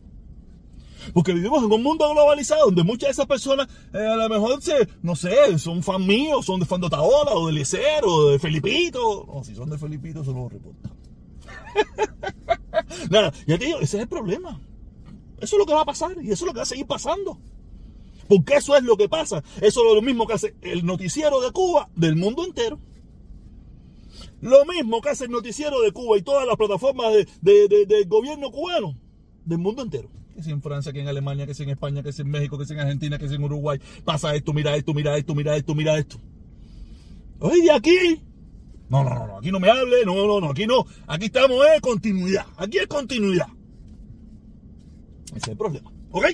Porque 1.13 1.33
vivimos 1.33 1.63
en 1.63 1.71
un 1.71 1.81
mundo 1.81 2.09
globalizado 2.11 2.65
donde 2.65 2.83
muchas 2.83 3.07
de 3.07 3.11
esas 3.11 3.25
personas 3.25 3.67
eh, 3.93 3.97
a 3.97 4.15
lo 4.15 4.29
mejor 4.29 4.61
se, 4.61 4.87
no 5.01 5.15
sé, 5.15 5.57
son 5.57 5.81
fan 5.81 6.05
míos, 6.05 6.45
son 6.45 6.59
de 6.59 6.65
Fando 6.65 6.89
Taola 6.89 7.31
o 7.31 7.47
de 7.47 7.53
Lecer 7.53 8.03
o 8.03 8.29
de 8.29 8.39
Felipito. 8.39 9.25
No, 9.27 9.43
si 9.43 9.55
son 9.55 9.69
de 9.69 9.77
Felipito, 9.77 10.21
eso 10.21 10.33
no 10.33 10.41
lo 10.41 10.49
reportan. 10.49 11.00
Nada, 13.09 13.33
ya 13.47 13.57
te 13.57 13.65
digo, 13.65 13.79
ese 13.79 13.97
es 13.97 14.03
el 14.03 14.09
problema. 14.09 14.59
Eso 15.39 15.55
es 15.55 15.59
lo 15.59 15.65
que 15.65 15.73
va 15.73 15.81
a 15.81 15.85
pasar 15.85 16.11
y 16.21 16.31
eso 16.31 16.45
es 16.45 16.47
lo 16.47 16.53
que 16.53 16.59
va 16.59 16.63
a 16.63 16.67
seguir 16.67 16.85
pasando. 16.85 17.39
Porque 18.27 18.55
eso 18.55 18.77
es 18.77 18.83
lo 18.83 18.95
que 18.95 19.09
pasa. 19.09 19.43
Eso 19.59 19.81
es 19.87 19.95
lo 19.95 20.01
mismo 20.01 20.25
que 20.25 20.33
hace 20.33 20.55
el 20.61 20.85
noticiero 20.85 21.41
de 21.41 21.51
Cuba 21.51 21.89
del 21.95 22.15
mundo 22.15 22.45
entero. 22.45 22.79
Lo 24.39 24.65
mismo 24.65 25.01
que 25.01 25.09
hace 25.09 25.25
el 25.25 25.31
noticiero 25.31 25.81
de 25.81 25.91
Cuba 25.91 26.17
y 26.17 26.21
todas 26.21 26.47
las 26.47 26.55
plataformas 26.55 27.13
del 27.41 28.07
gobierno 28.07 28.51
cubano 28.51 28.97
del 29.45 29.57
mundo 29.57 29.81
entero. 29.81 30.09
Que 30.33 30.43
si 30.43 30.51
en 30.51 30.61
Francia, 30.61 30.93
que 30.93 31.01
en 31.01 31.07
Alemania, 31.07 31.45
que 31.45 31.53
si 31.53 31.63
en 31.63 31.69
España, 31.69 32.03
que 32.03 32.13
si 32.13 32.21
en 32.21 32.29
México, 32.29 32.57
que 32.57 32.65
si 32.65 32.73
en 32.73 32.79
Argentina, 32.79 33.17
que 33.17 33.27
si 33.27 33.35
en 33.35 33.43
Uruguay. 33.43 33.79
Pasa 34.05 34.33
esto, 34.33 34.53
mira 34.53 34.75
esto, 34.75 34.93
mira 34.93 35.17
esto, 35.17 35.35
mira 35.35 35.57
esto, 35.57 35.75
mira 35.75 35.97
esto. 35.97 36.17
Oye, 37.39 37.63
de 37.63 37.71
aquí 37.71 38.21
no, 38.91 39.05
no, 39.05 39.25
no, 39.25 39.37
aquí 39.37 39.51
no 39.51 39.59
me 39.61 39.69
hable, 39.69 40.05
no, 40.05 40.13
no, 40.27 40.41
no, 40.41 40.49
aquí 40.49 40.67
no. 40.67 40.85
Aquí 41.07 41.27
estamos 41.27 41.65
en 41.73 41.79
continuidad. 41.79 42.45
Aquí 42.57 42.77
es 42.77 42.87
continuidad. 42.87 43.47
Ese 45.27 45.37
es 45.37 45.47
el 45.47 45.57
problema. 45.57 45.89
¿Ok? 46.11 46.25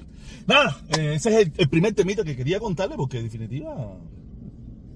Nada, 0.47 0.81
eh, 0.97 1.13
ese 1.13 1.39
es 1.39 1.51
el, 1.55 1.69
primer 1.69 1.93
temita 1.93 2.23
que 2.23 2.35
quería 2.35 2.59
contarle 2.59 2.95
porque 2.95 3.19
en 3.19 3.25
definitiva 3.25 3.99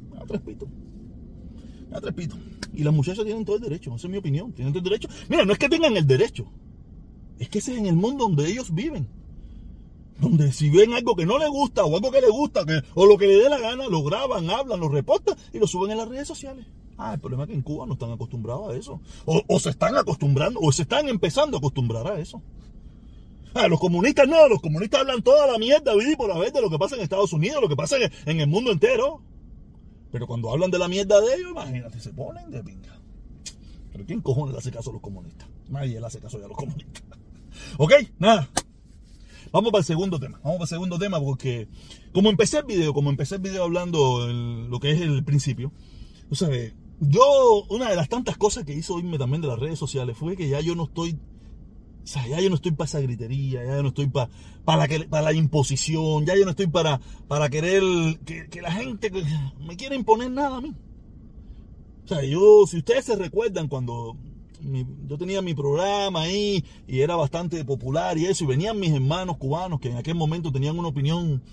me 0.09 0.17
da 0.17 0.25
tres. 0.25 0.41
Me 0.43 2.01
tres. 2.01 2.29
Y 2.73 2.83
las 2.83 2.95
muchachas 2.95 3.25
tienen 3.25 3.45
todo 3.45 3.57
el 3.57 3.61
derecho, 3.61 3.93
esa 3.95 4.07
es 4.07 4.11
mi 4.11 4.17
opinión. 4.17 4.53
Tienen 4.53 4.73
todo 4.73 4.79
el 4.79 4.85
derecho. 4.85 5.07
Mira, 5.29 5.45
no 5.45 5.53
es 5.53 5.59
que 5.59 5.69
tengan 5.69 5.95
el 5.95 6.07
derecho. 6.07 6.51
Es 7.37 7.47
que 7.47 7.59
ese 7.59 7.73
es 7.73 7.77
en 7.77 7.85
el 7.85 7.95
mundo 7.95 8.23
donde 8.23 8.49
ellos 8.49 8.73
viven. 8.73 9.07
Donde 10.19 10.51
si 10.51 10.71
ven 10.71 10.93
algo 10.93 11.15
que 11.15 11.27
no 11.27 11.37
les 11.37 11.49
gusta 11.49 11.85
o 11.85 11.95
algo 11.95 12.09
que 12.09 12.21
les 12.21 12.31
gusta 12.31 12.65
o 12.95 13.05
lo 13.05 13.19
que 13.19 13.27
les 13.27 13.43
dé 13.43 13.49
la 13.49 13.59
gana, 13.59 13.87
lo 13.87 14.01
graban, 14.01 14.49
hablan, 14.49 14.79
lo 14.79 14.89
reportan 14.89 15.35
y 15.53 15.59
lo 15.59 15.67
suben 15.67 15.91
en 15.91 15.97
las 15.99 16.07
redes 16.07 16.27
sociales. 16.27 16.65
Ah, 17.03 17.15
el 17.15 17.19
problema 17.19 17.43
es 17.43 17.49
que 17.49 17.55
en 17.55 17.63
Cuba 17.63 17.87
no 17.87 17.93
están 17.93 18.11
acostumbrados 18.11 18.71
a 18.71 18.77
eso. 18.77 19.01
O, 19.25 19.59
se 19.59 19.71
están 19.71 19.97
acostumbrando, 19.97 20.59
o 20.61 20.71
se 20.71 20.83
están 20.83 21.09
empezando 21.09 21.57
a 21.57 21.59
acostumbrar 21.59 22.05
a 22.05 22.19
eso. 22.19 22.43
Ah, 23.55 23.67
los 23.67 23.79
comunistas 23.79 24.27
no, 24.27 24.47
los 24.47 24.61
comunistas 24.61 25.01
hablan 25.01 25.23
toda 25.23 25.51
la 25.51 25.57
mierda, 25.57 25.93
y 25.95 26.15
por 26.15 26.29
la 26.29 26.37
vez 26.37 26.53
de 26.53 26.61
lo 26.61 26.69
que 26.69 26.77
pasa 26.77 26.95
en 26.95 27.01
Estados 27.01 27.33
Unidos, 27.33 27.59
lo 27.59 27.67
que 27.67 27.75
pasa 27.75 27.97
en, 28.25 28.39
el 28.39 28.47
mundo 28.47 28.71
entero. 28.71 29.19
Pero 30.11 30.27
cuando 30.27 30.51
hablan 30.51 30.69
de 30.69 30.77
la 30.77 30.87
mierda 30.87 31.19
de 31.21 31.33
ellos, 31.33 31.49
imagínate, 31.49 31.99
se 31.99 32.13
ponen 32.13 32.51
de 32.51 32.63
pinga. 32.63 32.99
Pero 33.91 34.05
¿quién 34.05 34.21
cojones 34.21 34.53
le 34.53 34.59
hace 34.59 34.69
caso 34.71 34.91
a 34.91 34.93
los 34.93 35.01
comunistas? 35.01 35.49
Nadie 35.69 35.99
le 35.99 36.05
hace 36.05 36.19
caso 36.19 36.37
a 36.37 36.47
los 36.47 36.55
comunistas. 36.55 37.03
ok, 37.79 37.93
nada. 38.19 38.47
Vamos 39.51 39.71
para 39.71 39.79
el 39.79 39.85
segundo 39.85 40.19
tema. 40.19 40.39
Vamos 40.43 40.57
para 40.57 40.65
el 40.65 40.69
segundo 40.69 40.99
tema 40.99 41.19
porque 41.19 41.67
como 42.11 42.29
empecé 42.29 42.59
el 42.59 42.65
video, 42.65 42.93
como 42.93 43.09
empecé 43.09 43.35
el 43.35 43.41
video 43.41 43.63
hablando 43.63 44.27
lo 44.27 44.79
que 44.79 44.91
es 44.91 45.01
el 45.01 45.23
principio, 45.23 45.71
tú 46.29 46.35
sabes, 46.35 46.73
yo 47.01 47.65
una 47.69 47.89
de 47.89 47.95
las 47.95 48.07
tantas 48.07 48.37
cosas 48.37 48.63
que 48.63 48.73
hizo 48.73 48.97
irme 48.99 49.17
también 49.17 49.41
de 49.41 49.47
las 49.47 49.59
redes 49.59 49.77
sociales 49.77 50.15
fue 50.15 50.37
que 50.37 50.47
ya 50.47 50.61
yo 50.61 50.75
no 50.75 50.85
estoy 50.85 51.17
o 52.03 52.07
sea, 52.07 52.27
ya 52.27 52.39
yo 52.39 52.49
no 52.49 52.55
estoy 52.55 52.71
para 52.71 52.85
esa 52.87 52.99
gritería, 52.99 53.63
ya 53.63 53.75
yo 53.75 53.83
no 53.83 53.89
estoy 53.89 54.07
para, 54.07 54.29
para, 54.65 54.87
la, 54.87 55.21
la 55.21 55.33
imposición, 55.33 56.25
ya 56.25 56.35
yo 56.35 56.45
no 56.45 56.51
estoy 56.51 56.67
para, 56.67 56.99
para 57.27 57.49
querer 57.49 57.83
que, 58.25 58.47
que 58.49 58.61
la 58.61 58.71
gente 58.71 59.11
me 59.59 59.77
quiera 59.77 59.93
imponer 59.93 60.31
nada 60.31 60.57
a 60.57 60.61
mí. 60.61 60.73
O 62.03 62.07
sea, 62.07 62.23
yo, 62.23 62.65
si 62.65 62.77
ustedes 62.77 63.05
se 63.05 63.15
recuerdan 63.15 63.67
cuando 63.67 64.17
yo 65.07 65.17
tenía 65.17 65.41
mi 65.41 65.53
programa 65.53 66.21
ahí 66.21 66.63
y 66.87 67.01
era 67.01 67.15
bastante 67.15 67.63
popular 67.65 68.17
y 68.17 68.25
eso, 68.25 68.43
y 68.43 68.47
venían 68.47 68.79
mis 68.79 68.91
hermanos 68.91 69.37
cubanos 69.37 69.79
que 69.79 69.89
en 69.89 69.97
aquel 69.97 70.15
momento 70.15 70.51
tenían 70.51 70.77
una 70.77 70.87
opinión, 70.89 71.43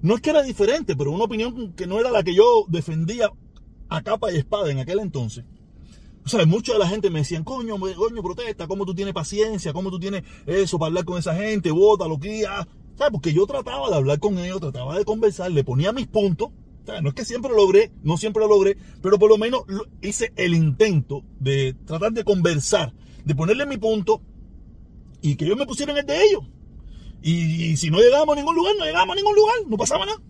no 0.00 0.14
es 0.14 0.20
que 0.20 0.30
era 0.30 0.42
diferente, 0.42 0.96
pero 0.96 1.12
una 1.12 1.24
opinión 1.24 1.72
que 1.74 1.86
no 1.86 1.98
era 2.00 2.10
la 2.10 2.22
que 2.22 2.34
yo 2.34 2.64
defendía 2.68 3.30
a 3.88 4.02
capa 4.02 4.32
y 4.32 4.36
espada 4.36 4.70
en 4.70 4.78
aquel 4.78 5.00
entonces. 5.00 5.44
O 6.24 6.28
sea, 6.28 6.44
mucha 6.44 6.74
de 6.74 6.78
la 6.78 6.88
gente 6.88 7.10
me 7.10 7.20
decían, 7.20 7.44
coño, 7.44 7.78
coño, 7.78 8.22
protesta, 8.22 8.66
¿cómo 8.66 8.84
tú 8.84 8.94
tienes 8.94 9.14
paciencia? 9.14 9.72
¿Cómo 9.72 9.90
tú 9.90 9.98
tienes 9.98 10.24
eso 10.46 10.78
para 10.78 10.88
hablar 10.88 11.04
con 11.04 11.18
esa 11.18 11.34
gente? 11.34 11.70
Vota, 11.70 12.06
lo 12.06 12.18
que 12.18 12.42
¿Sabes? 12.42 13.12
Porque 13.12 13.32
yo 13.32 13.46
trataba 13.46 13.88
de 13.88 13.96
hablar 13.96 14.18
con 14.18 14.38
ellos, 14.38 14.60
trataba 14.60 14.98
de 14.98 15.04
conversar, 15.04 15.50
le 15.52 15.64
ponía 15.64 15.92
mis 15.92 16.06
puntos 16.06 16.50
no 17.02 17.10
es 17.10 17.14
que 17.14 17.24
siempre 17.24 17.50
lo 17.50 17.58
logré, 17.58 17.92
no 18.02 18.16
siempre 18.16 18.42
lo 18.42 18.48
logré, 18.48 18.76
pero 19.02 19.18
por 19.18 19.28
lo 19.28 19.38
menos 19.38 19.62
hice 20.00 20.32
el 20.36 20.54
intento 20.54 21.22
de 21.38 21.74
tratar 21.84 22.12
de 22.12 22.24
conversar, 22.24 22.94
de 23.24 23.34
ponerle 23.34 23.66
mi 23.66 23.76
punto 23.76 24.22
y 25.20 25.36
que 25.36 25.44
ellos 25.44 25.58
me 25.58 25.66
pusieran 25.66 25.96
el 25.96 26.06
de 26.06 26.22
ellos. 26.22 26.42
Y, 27.20 27.76
si 27.76 27.90
no 27.90 27.98
llegábamos 27.98 28.36
a 28.36 28.40
ningún 28.40 28.54
lugar, 28.54 28.74
no 28.78 28.84
llegábamos 28.84 29.14
a 29.14 29.16
ningún 29.16 29.34
lugar, 29.34 29.56
no 29.66 29.76
pasaba 29.76 30.06
nada. 30.06 30.20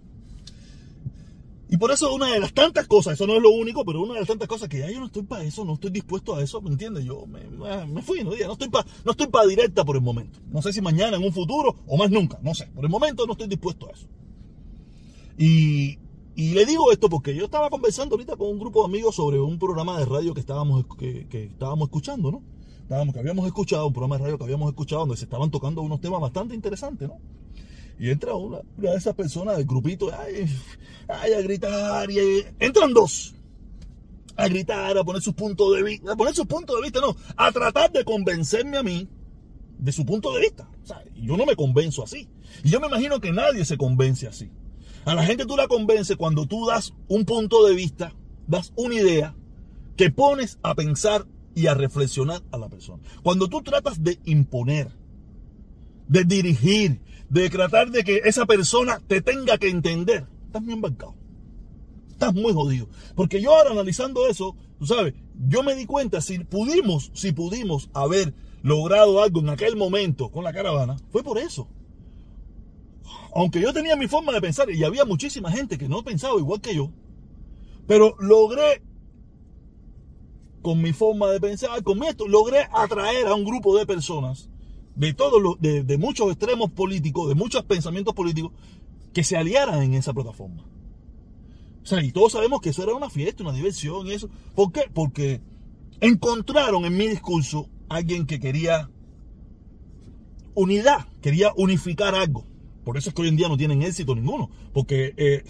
Y 1.70 1.76
por 1.76 1.90
eso 1.90 2.14
una 2.14 2.32
de 2.32 2.40
las 2.40 2.54
tantas 2.54 2.86
cosas, 2.86 3.14
eso 3.14 3.26
no 3.26 3.36
es 3.36 3.42
lo 3.42 3.50
único, 3.50 3.84
pero 3.84 4.00
una 4.00 4.14
de 4.14 4.20
las 4.20 4.28
tantas 4.28 4.48
cosas 4.48 4.68
que 4.68 4.78
ya 4.78 4.90
yo 4.90 5.00
no 5.00 5.06
estoy 5.06 5.22
para 5.22 5.44
eso, 5.44 5.64
no 5.64 5.74
estoy 5.74 5.90
dispuesto 5.90 6.34
a 6.34 6.42
eso, 6.42 6.62
¿me 6.62 6.70
entiendes? 6.70 7.04
Yo 7.04 7.26
me, 7.26 8.02
fui, 8.02 8.24
no, 8.24 8.30
no 8.30 8.52
estoy 8.52 8.68
para 8.70 8.86
no 9.04 9.10
estoy 9.10 9.26
para 9.26 9.46
directa 9.46 9.84
por 9.84 9.96
el 9.96 10.02
momento. 10.02 10.40
No 10.50 10.62
sé 10.62 10.72
si 10.72 10.80
mañana, 10.80 11.18
en 11.18 11.24
un 11.24 11.32
futuro, 11.32 11.76
o 11.86 11.96
más 11.98 12.10
nunca, 12.10 12.38
no 12.42 12.54
sé. 12.54 12.66
Por 12.74 12.84
el 12.84 12.90
momento 12.90 13.26
no 13.26 13.32
estoy 13.32 13.48
dispuesto 13.48 13.86
a 13.88 13.90
eso. 13.90 14.06
Y, 15.36 15.98
y 16.38 16.54
le 16.54 16.64
digo 16.66 16.92
esto 16.92 17.08
porque 17.08 17.34
yo 17.34 17.46
estaba 17.46 17.68
conversando 17.68 18.14
ahorita 18.14 18.36
con 18.36 18.48
un 18.48 18.60
grupo 18.60 18.80
de 18.80 18.86
amigos 18.86 19.16
sobre 19.16 19.40
un 19.40 19.58
programa 19.58 19.98
de 19.98 20.06
radio 20.06 20.34
que 20.34 20.38
estábamos, 20.40 20.86
que, 20.96 21.26
estábamos 21.32 21.88
escuchando, 21.88 22.30
¿no? 22.30 22.42
Estábamos, 22.82 23.12
que 23.12 23.18
habíamos 23.18 23.44
escuchado, 23.46 23.88
un 23.88 23.92
programa 23.92 24.18
de 24.18 24.22
radio 24.22 24.38
que 24.38 24.44
habíamos 24.44 24.68
escuchado 24.68 25.00
donde 25.00 25.16
se 25.16 25.24
estaban 25.24 25.50
tocando 25.50 25.82
unos 25.82 26.00
temas 26.00 26.20
bastante 26.20 26.54
interesantes, 26.54 27.08
¿no? 27.08 27.16
Y 27.98 28.10
entra 28.10 28.34
una, 28.34 28.60
de 28.76 28.94
esas 28.94 29.14
personas 29.14 29.56
del 29.56 29.66
grupito, 29.66 30.10
ay, 30.16 30.46
ay, 31.08 31.32
a 31.32 31.40
gritar, 31.40 32.10
y 32.10 32.44
entran 32.58 32.92
dos 32.92 33.34
a 34.38 34.46
gritar, 34.46 34.96
a 34.96 35.02
poner 35.02 35.20
sus 35.20 35.34
puntos 35.34 35.74
de 35.74 35.82
vista, 35.82 36.12
a 36.12 36.16
poner 36.16 36.32
sus 36.32 36.46
puntos 36.46 36.76
de 36.76 36.82
vista, 36.82 37.00
no, 37.00 37.16
a 37.36 37.50
tratar 37.50 37.90
de 37.90 38.04
convencerme 38.04 38.78
a 38.78 38.84
mí 38.84 39.08
de 39.78 39.92
su 39.92 40.06
punto 40.06 40.32
de 40.32 40.42
vista. 40.42 40.68
O 40.82 40.86
sea, 40.86 41.02
yo 41.16 41.36
no 41.36 41.44
me 41.44 41.56
convenzo 41.56 42.04
así. 42.04 42.28
Y 42.62 42.70
yo 42.70 42.80
me 42.80 42.86
imagino 42.86 43.20
que 43.20 43.32
nadie 43.32 43.64
se 43.64 43.76
convence 43.76 44.28
así. 44.28 44.50
A 45.04 45.14
la 45.16 45.24
gente 45.24 45.44
tú 45.44 45.56
la 45.56 45.66
convences 45.66 46.16
cuando 46.16 46.46
tú 46.46 46.66
das 46.66 46.94
un 47.08 47.24
punto 47.24 47.66
de 47.66 47.74
vista, 47.74 48.14
das 48.46 48.72
una 48.76 48.94
idea 48.94 49.34
que 49.96 50.10
pones 50.10 50.58
a 50.62 50.76
pensar 50.76 51.26
y 51.56 51.66
a 51.66 51.74
reflexionar 51.74 52.42
a 52.52 52.58
la 52.58 52.68
persona. 52.68 53.02
Cuando 53.24 53.48
tú 53.48 53.62
tratas 53.62 54.04
de 54.04 54.20
imponer, 54.24 54.92
de 56.06 56.22
dirigir, 56.22 57.00
de 57.28 57.50
tratar 57.50 57.90
de 57.90 58.04
que 58.04 58.22
esa 58.24 58.46
persona 58.46 59.00
te 59.06 59.20
tenga 59.20 59.58
que 59.58 59.68
entender, 59.68 60.26
estás 60.46 60.62
muy 60.62 60.74
embarcado. 60.74 61.14
Estás 62.10 62.34
muy 62.34 62.52
jodido. 62.52 62.88
Porque 63.14 63.40
yo 63.40 63.54
ahora 63.54 63.70
analizando 63.70 64.26
eso, 64.26 64.56
tú 64.78 64.86
sabes, 64.86 65.14
yo 65.48 65.62
me 65.62 65.74
di 65.74 65.86
cuenta, 65.86 66.20
si 66.20 66.40
pudimos, 66.40 67.10
si 67.14 67.32
pudimos 67.32 67.90
haber 67.94 68.34
logrado 68.62 69.22
algo 69.22 69.40
en 69.40 69.50
aquel 69.50 69.76
momento 69.76 70.30
con 70.30 70.42
la 70.42 70.52
caravana, 70.52 70.96
fue 71.10 71.22
por 71.22 71.38
eso 71.38 71.68
aunque 73.34 73.60
yo 73.60 73.72
tenía 73.72 73.96
mi 73.96 74.08
forma 74.08 74.32
de 74.32 74.40
pensar 74.40 74.70
y 74.70 74.84
había 74.84 75.04
muchísima 75.04 75.50
gente 75.50 75.78
que 75.78 75.88
no 75.88 76.02
pensaba 76.02 76.38
igual 76.38 76.60
que 76.60 76.74
yo, 76.74 76.90
pero 77.86 78.16
logré, 78.18 78.82
con 80.62 80.82
mi 80.82 80.92
forma 80.92 81.28
de 81.28 81.40
pensar, 81.40 81.82
con 81.82 82.02
esto, 82.02 82.26
logré 82.26 82.68
atraer 82.72 83.26
a 83.26 83.34
un 83.34 83.44
grupo 83.44 83.76
de 83.76 83.86
personas 83.86 84.47
de 84.98 85.14
todos 85.14 85.40
los, 85.40 85.60
de, 85.60 85.96
muchos 85.96 86.28
extremos 86.28 86.72
políticos, 86.72 87.28
de 87.28 87.36
muchos 87.36 87.62
pensamientos 87.62 88.14
políticos, 88.14 88.50
que 89.12 89.22
se 89.22 89.36
aliaran 89.36 89.80
en 89.80 89.94
esa 89.94 90.12
plataforma. 90.12 90.64
O 91.82 91.86
sea, 91.86 92.02
y 92.02 92.10
todos 92.10 92.32
sabemos 92.32 92.60
que 92.60 92.70
eso 92.70 92.82
era 92.82 92.94
una 92.94 93.08
fiesta, 93.08 93.44
una 93.44 93.52
diversión 93.52 94.08
y 94.08 94.12
eso. 94.12 94.28
¿Por 94.56 94.72
qué? 94.72 94.90
Porque 94.92 95.40
encontraron 96.00 96.84
en 96.84 96.96
mi 96.96 97.06
discurso 97.06 97.68
alguien 97.88 98.26
que 98.26 98.40
quería 98.40 98.90
unidad, 100.54 101.06
quería 101.22 101.52
unificar 101.56 102.16
algo. 102.16 102.44
Por 102.84 102.96
eso 102.96 103.10
es 103.10 103.14
que 103.14 103.22
hoy 103.22 103.28
en 103.28 103.36
día 103.36 103.48
no 103.48 103.56
tienen 103.56 103.82
éxito 103.82 104.16
ninguno. 104.16 104.50
Porque 104.72 105.14
eh, 105.16 105.44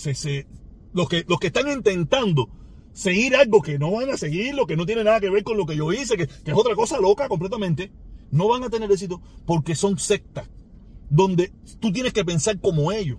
los, 0.93 1.09
que, 1.09 1.25
los 1.27 1.41
que 1.41 1.47
están 1.47 1.69
intentando 1.71 2.51
seguir 2.93 3.35
algo 3.35 3.63
que 3.63 3.79
no 3.79 3.93
van 3.93 4.11
a 4.11 4.19
seguir, 4.19 4.55
lo 4.55 4.67
que 4.67 4.77
no 4.77 4.85
tiene 4.85 5.05
nada 5.05 5.21
que 5.21 5.31
ver 5.31 5.43
con 5.43 5.57
lo 5.57 5.65
que 5.65 5.77
yo 5.77 5.91
hice, 5.91 6.19
que, 6.19 6.27
que 6.27 6.51
es 6.51 6.57
otra 6.57 6.75
cosa 6.75 7.01
loca 7.01 7.29
completamente, 7.29 7.91
no 8.31 8.49
van 8.49 8.65
a 8.65 8.71
tener 8.71 8.91
éxito 8.91 9.21
porque 9.47 9.75
son 9.75 9.99
sectas. 9.99 10.49
Donde 11.11 11.53
tú 11.81 11.93
tienes 11.93 12.13
que 12.13 12.25
pensar 12.25 12.61
como 12.61 12.93
ellos. 12.93 13.19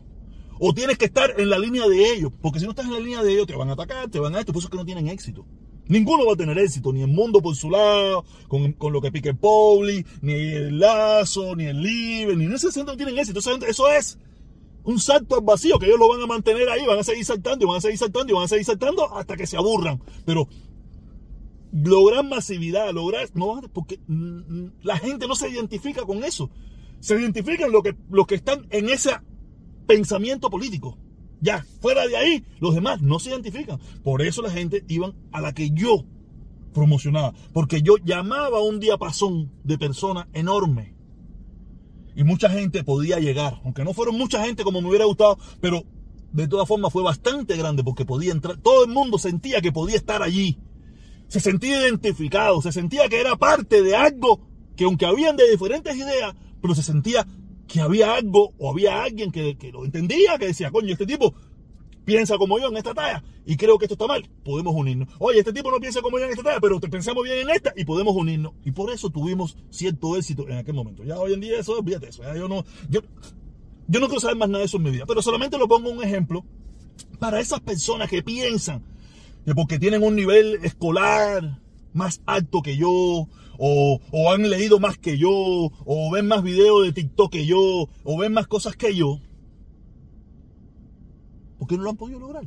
O 0.60 0.74
tienes 0.74 0.98
que 0.98 1.06
estar 1.06 1.39
en 1.39 1.50
la 1.50 1.58
línea 1.58 1.88
de 1.88 2.13
ellos. 2.13 2.32
Porque 2.42 2.60
si 2.60 2.66
no 2.66 2.72
estás 2.72 2.86
en 2.86 2.94
la 2.94 3.00
línea 3.00 3.24
de 3.24 3.34
ellos, 3.34 3.48
te 3.48 3.56
van 3.56 3.70
a 3.70 3.74
atacar, 3.74 4.10
te 4.10 4.20
van 4.20 4.36
a 4.36 4.39
esto. 4.39 4.54
Por 4.54 4.60
eso 4.60 4.68
es 4.68 4.72
que 4.72 4.78
no 4.78 4.86
tienen 4.86 5.08
éxito. 5.08 5.46
Ninguno 5.88 6.28
va 6.28 6.34
a 6.34 6.36
tener 6.36 6.58
éxito, 6.60 6.94
ni 6.94 7.01
el 7.01 7.08
mundo 7.08 7.42
por 7.42 7.56
su 7.56 7.68
lado, 7.68 8.24
con, 8.48 8.75
lo 8.80 9.01
que 9.01 9.12
pique 9.12 9.34
Pauli, 9.34 10.06
ni 10.22 10.34
el 10.34 10.80
Lazo, 10.80 11.56
ni 11.56 11.66
el 11.66 11.82
Libre, 11.82 12.36
ni 12.36 12.46
en 12.46 12.54
ese 12.54 12.72
centro 12.72 12.96
tienen 12.96 13.18
éxito. 13.18 13.39
Eso 13.39 13.89
es 13.89 14.20
un 14.84 15.00
salto 15.00 15.36
al 15.36 15.42
vacío 15.42 15.80
que 15.80 15.88
ellos 15.88 16.00
lo 16.00 16.08
van 16.08 16.22
a 16.22 16.28
mantener 16.28 16.70
ahí, 16.70 16.86
van 16.86 17.00
a 17.00 17.04
seguir 17.04 17.25
saltando 17.25 17.66
y 17.66 17.68
van 17.68 17.78
a 17.78 17.82
seguir 17.82 17.98
saltando 17.98 18.32
y 18.32 18.36
van 18.36 18.44
a 18.44 18.48
seguir 18.48 18.66
saltando 18.66 19.16
hasta 19.16 19.36
que 19.36 19.48
se 19.48 19.58
aburran. 19.58 20.00
Pero 20.25 20.48
lograr 21.72 22.26
masividad, 22.26 22.94
lograr, 22.94 23.30
no, 23.34 23.62
porque 23.74 24.00
la 24.82 24.98
gente 24.98 25.28
no 25.28 25.36
se 25.36 25.50
identifica 25.50 26.04
con 26.04 26.24
eso. 26.24 26.50
Se 27.00 27.20
identifican 27.20 27.72
los 27.72 27.84
que, 27.84 27.96
que 28.28 28.36
están 28.36 28.68
en 28.70 28.90
ese 28.90 29.12
pensamiento 29.88 30.50
político. 30.50 30.98
Ya, 31.42 31.66
fuera 31.80 32.06
de 32.08 32.18
ahí, 32.18 32.46
los 32.60 32.76
demás 32.76 33.02
no 33.02 33.20
se 33.20 33.30
identifican. 33.30 33.80
Por 34.04 34.22
eso 34.22 34.42
la 34.42 34.52
gente 34.52 34.84
iba 34.88 35.14
a 35.32 35.42
la 35.42 35.54
que 35.54 35.70
yo 35.72 36.04
promocionaba. 36.74 37.34
Porque 37.54 37.82
yo 37.82 37.96
llamaba 37.98 38.62
un 38.62 38.80
diapasón 38.80 39.52
de 39.64 39.78
personas 39.78 40.28
enorme. 40.34 40.96
Y 42.16 42.24
mucha 42.24 42.50
gente 42.50 42.84
podía 42.84 43.20
llegar. 43.20 43.62
Aunque 43.64 43.86
no 43.86 43.94
fueron 43.94 44.18
mucha 44.18 44.44
gente 44.44 44.64
como 44.64 44.82
me 44.82 44.90
hubiera 44.90 45.06
gustado, 45.06 45.38
pero 45.62 45.84
de 46.34 46.48
todas 46.48 46.68
formas 46.68 46.92
fue 46.92 47.04
bastante 47.04 47.56
grande 47.56 47.84
porque 47.84 48.06
podía 48.06 48.32
entrar. 48.32 48.58
Todo 48.58 48.84
el 48.84 48.92
mundo 48.92 49.18
sentía 49.18 49.62
que 49.62 49.72
podía 49.72 49.96
estar 49.96 50.22
allí. 50.22 50.60
Se 51.29 51.39
sentía 51.39 51.79
identificado, 51.79 52.62
se 52.62 52.71
sentía 52.71 53.07
que 53.07 53.21
era 53.21 53.38
parte 53.38 53.81
de 53.81 53.95
algo 53.95 54.41
que 54.75 54.83
aunque 54.83 55.05
habían 55.05 55.38
de 55.38 55.50
diferentes 55.50 55.95
ideas, 55.95 56.36
pero 56.62 56.75
se 56.75 56.83
sentía 56.83 57.25
que 57.67 57.81
había 57.81 58.15
algo 58.15 58.53
o 58.57 58.71
había 58.71 59.03
alguien 59.03 59.31
que, 59.31 59.55
lo 59.71 59.86
entendía, 59.86 60.38
que 60.38 60.48
decía, 60.48 60.71
coño, 60.71 60.91
este 60.91 61.05
tipo 61.05 61.33
piensa 62.03 62.38
como 62.38 62.57
yo 62.59 62.69
en 62.69 62.77
esta 62.77 62.93
talla 62.93 63.24
y 63.45 63.55
creo 63.57 63.77
que 63.77 63.86
esto 63.86 63.93
está 63.93 64.07
mal, 64.07 64.27
podemos 64.43 64.74
unirnos. 64.74 65.09
Oye, 65.19 65.39
este 65.39 65.53
tipo 65.53 65.69
no 65.69 65.79
piensa 65.79 66.01
como 66.01 66.17
yo 66.17 66.25
en 66.25 66.31
esta 66.31 66.43
talla, 66.43 66.59
pero 66.59 66.79
pensamos 66.79 67.24
bien 67.24 67.39
en 67.39 67.50
esta 67.51 67.74
y 67.75 67.86
podemos 67.86 68.15
unirnos. 68.15 68.53
Y 68.65 68.71
por 68.71 68.91
eso 68.91 69.09
tuvimos 69.09 69.57
cierto 69.69 70.17
éxito 70.17 70.48
en 70.48 70.57
aquel 70.57 70.74
momento. 70.74 71.03
Ya 71.03 71.19
hoy 71.19 71.33
en 71.33 71.41
día 71.41 71.59
eso, 71.59 71.74
olvídate 71.74 72.09
eso. 72.09 72.24
yo 72.36 72.48
no, 72.48 72.65
yo, 72.89 73.01
yo 73.88 74.00
no 74.00 74.07
quiero 74.07 74.19
saber 74.19 74.38
más 74.38 74.50
nada 74.50 74.59
de 74.59 74.65
eso 74.65 74.77
en 74.77 74.83
mi 74.83 74.91
vida, 74.91 75.05
pero 75.05 75.21
solamente 75.21 75.57
lo 75.57 75.67
pongo 75.67 75.89
un 75.89 76.03
ejemplo 76.03 76.43
para 77.19 77.39
esas 77.39 77.59
personas 77.59 78.09
que 78.09 78.24
piensan 78.24 78.83
que 79.50 79.56
porque 79.56 79.79
tienen 79.79 80.03
un 80.03 80.15
nivel 80.15 80.60
escolar 80.63 81.60
más 81.91 82.22
alto 82.27 82.62
que 82.62 82.77
yo, 82.77 83.27
o, 83.58 84.00
han 84.32 84.48
leído 84.48 84.79
más 84.79 85.00
que 85.00 85.18
yo, 85.18 85.32
o 85.32 86.12
ven 86.12 86.27
más 86.27 86.44
videos 86.44 86.86
de 86.86 86.94
TikTok 86.94 87.32
que 87.32 87.48
yo, 87.48 87.89
o 88.03 88.18
ven 88.18 88.32
más 88.32 88.46
cosas 88.46 88.75
que 88.75 88.96
yo, 88.96 89.20
¿por 91.58 91.68
qué 91.68 91.77
no 91.77 91.84
lo 91.84 91.89
han 91.89 91.98
podido 91.98 92.20
lograr? 92.20 92.44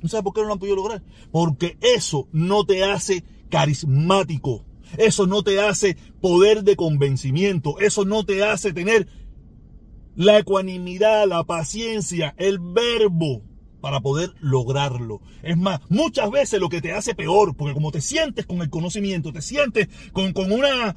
¿No 0.00 0.08
sabes 0.08 0.22
por 0.22 0.32
qué 0.32 0.42
no 0.42 0.46
lo 0.46 0.52
han 0.52 0.58
podido 0.60 0.76
lograr? 0.76 1.02
Porque 1.32 1.76
eso 1.80 2.28
no 2.30 2.64
te 2.64 2.84
hace 2.84 3.24
carismático. 3.50 4.64
Eso 4.96 5.26
no 5.26 5.42
te 5.42 5.60
hace 5.60 5.96
poder 6.20 6.62
de 6.62 6.76
convencimiento. 6.76 7.80
Eso 7.80 8.04
no 8.04 8.24
te 8.24 8.44
hace 8.44 8.72
tener 8.72 9.08
la 10.14 10.38
ecuanimidad, 10.38 11.26
la 11.26 11.44
paciencia, 11.44 12.34
el 12.38 12.60
verbo 12.60 13.42
para 13.80 14.00
poder 14.00 14.34
lograrlo. 14.40 15.20
Es 15.42 15.56
más, 15.56 15.80
muchas 15.88 16.30
veces 16.30 16.60
lo 16.60 16.68
que 16.68 16.80
te 16.80 16.92
hace 16.92 17.14
peor, 17.14 17.56
porque 17.56 17.74
como 17.74 17.90
te 17.90 18.00
sientes 18.00 18.46
con 18.46 18.60
el 18.62 18.70
conocimiento, 18.70 19.32
te 19.32 19.42
sientes 19.42 19.88
con, 20.12 20.32
con 20.32 20.52
una... 20.52 20.94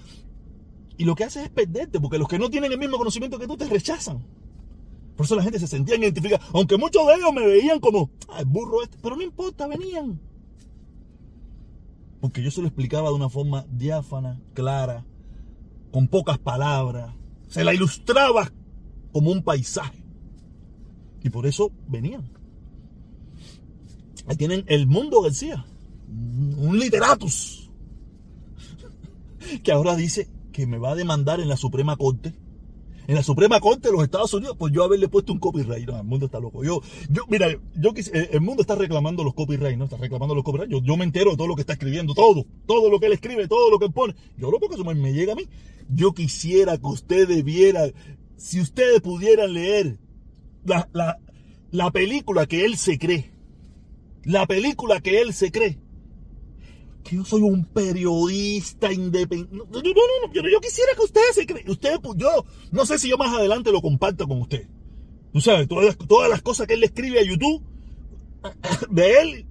Y 0.98 1.06
lo 1.06 1.16
que 1.16 1.24
hace 1.24 1.44
es 1.44 1.50
perderte, 1.50 2.00
porque 2.00 2.18
los 2.20 2.28
que 2.28 2.38
no 2.38 2.50
tienen 2.50 2.72
el 2.72 2.78
mismo 2.78 2.98
conocimiento 2.98 3.40
que 3.40 3.48
tú 3.48 3.58
te 3.58 3.68
rechazan. 3.68 4.24
Por 5.16 5.26
eso 5.26 5.36
la 5.36 5.44
gente 5.44 5.60
se 5.60 5.68
sentía 5.68 5.96
identificada, 5.96 6.44
aunque 6.54 6.78
muchos 6.78 7.06
de 7.08 7.16
ellos 7.16 7.34
me 7.34 7.46
veían 7.46 7.80
como, 7.80 8.10
ah, 8.30 8.44
burro 8.46 8.84
este, 8.84 8.98
pero 9.02 9.16
no 9.16 9.22
importa, 9.22 9.68
venían. 9.68 10.20
Porque 12.20 12.42
yo 12.42 12.52
se 12.52 12.62
lo 12.62 12.68
explicaba 12.68 13.10
de 13.10 13.16
una 13.16 13.30
forma 13.30 13.66
diáfana, 13.70 14.40
clara, 14.54 15.06
con 15.92 16.08
pocas 16.08 16.40
palabras. 16.40 17.14
Se 17.50 17.64
la 17.64 17.74
ilustraba 17.74 18.52
como 19.12 19.32
un 19.32 19.44
paisaje. 19.44 20.04
Y 21.22 21.30
por 21.30 21.46
eso 21.46 21.72
venían. 21.88 22.30
Ahí 24.26 24.36
tienen 24.36 24.64
el 24.68 24.88
mundo 24.88 25.22
García, 25.22 25.66
un 26.58 26.80
literatus, 26.80 27.70
que 29.64 29.72
ahora 29.72 29.96
dice 29.96 30.30
que 30.52 30.66
me 30.66 30.78
va 30.78 30.92
a 30.92 30.96
demandar 30.96 31.40
en 31.40 31.50
la 31.50 31.58
Suprema 31.58 31.98
Corte. 31.98 32.34
En 33.06 33.16
la 33.16 33.24
Suprema 33.24 33.60
Corte 33.60 33.90
de 33.90 33.94
los 33.94 34.04
Estados 34.04 34.34
Unidos, 34.34 34.56
pues 34.58 34.72
yo 34.72 34.82
haberle 34.82 35.10
puesto 35.10 35.34
un 35.34 35.40
copyright. 35.40 35.86
No, 35.86 35.98
el 35.98 36.06
mundo 36.06 36.28
está 36.28 36.40
loco. 36.40 36.64
Yo, 36.64 36.80
yo, 37.10 37.24
mira, 37.28 37.48
yo 37.76 37.92
el 38.14 38.40
mundo 38.40 38.62
está 38.62 38.76
reclamando 38.76 39.26
los 39.26 39.34
copyrights, 39.34 39.78
¿no? 39.78 39.86
Está 39.86 39.98
reclamando 39.98 40.34
los 40.34 40.44
copyrights. 40.46 40.72
Yo, 40.72 40.82
yo, 40.82 40.96
me 40.96 41.04
entero 41.04 41.32
de 41.32 41.38
todo 41.38 41.48
lo 41.48 41.56
que 41.56 41.62
está 41.62 41.74
escribiendo, 41.74 42.14
todo, 42.14 42.46
todo 42.66 42.90
lo 42.90 43.02
que 43.02 43.08
él 43.08 43.14
escribe, 43.14 43.46
todo 43.50 43.70
lo 43.70 43.78
que 43.78 43.88
él 43.88 43.92
pone. 43.92 44.16
Yo 44.38 44.50
lo 44.50 44.58
eso 44.58 44.86
me, 44.86 44.96
me 44.96 45.12
llega 45.12 45.34
a 45.34 45.36
mí. 45.36 45.44
Yo 45.90 46.14
quisiera 46.14 46.78
que 46.78 46.88
ustedes 46.88 47.44
vieran, 47.44 47.92
si 48.38 48.62
ustedes 48.62 49.02
pudieran 49.02 49.52
leer 49.52 49.98
la, 50.64 50.88
la, 50.94 51.18
la 51.72 51.92
película 51.92 52.46
que 52.46 52.64
él 52.64 52.78
se 52.78 52.98
cree 52.98 53.33
la 54.24 54.46
película 54.46 55.02
que 55.02 55.22
él 55.22 55.34
se 55.34 55.52
cree. 55.52 55.80
Que 57.04 57.18
yo 57.18 57.26
soy 57.26 57.42
un 57.42 57.66
periodista 57.66 58.92
independiente. 58.92 59.56
No, 59.56 59.66
no, 59.66 59.82
no, 59.82 60.50
yo, 60.50 60.60
quisiera 60.62 60.94
que 60.96 61.04
ustedes 61.04 61.36
se 61.36 61.46
creen. 61.46 61.70
Usted, 61.70 62.00
pues, 62.02 62.18
yo 62.18 62.46
no 62.72 62.86
sé 62.86 62.98
si 62.98 63.10
yo 63.10 63.18
más 63.18 63.34
adelante 63.34 63.72
lo 63.72 63.82
comparto 63.82 64.28
con 64.28 64.42
usted. 64.42 64.68
Tú 65.34 65.42
sabes, 65.42 65.68
todas 65.68 66.30
las, 66.30 66.42
cosas 66.42 66.68
que 66.68 66.76
él 66.76 66.84
escribe 66.84 67.20
a 67.20 67.24
YouTube 67.24 67.62
de 68.90 69.22
él. 69.22 69.48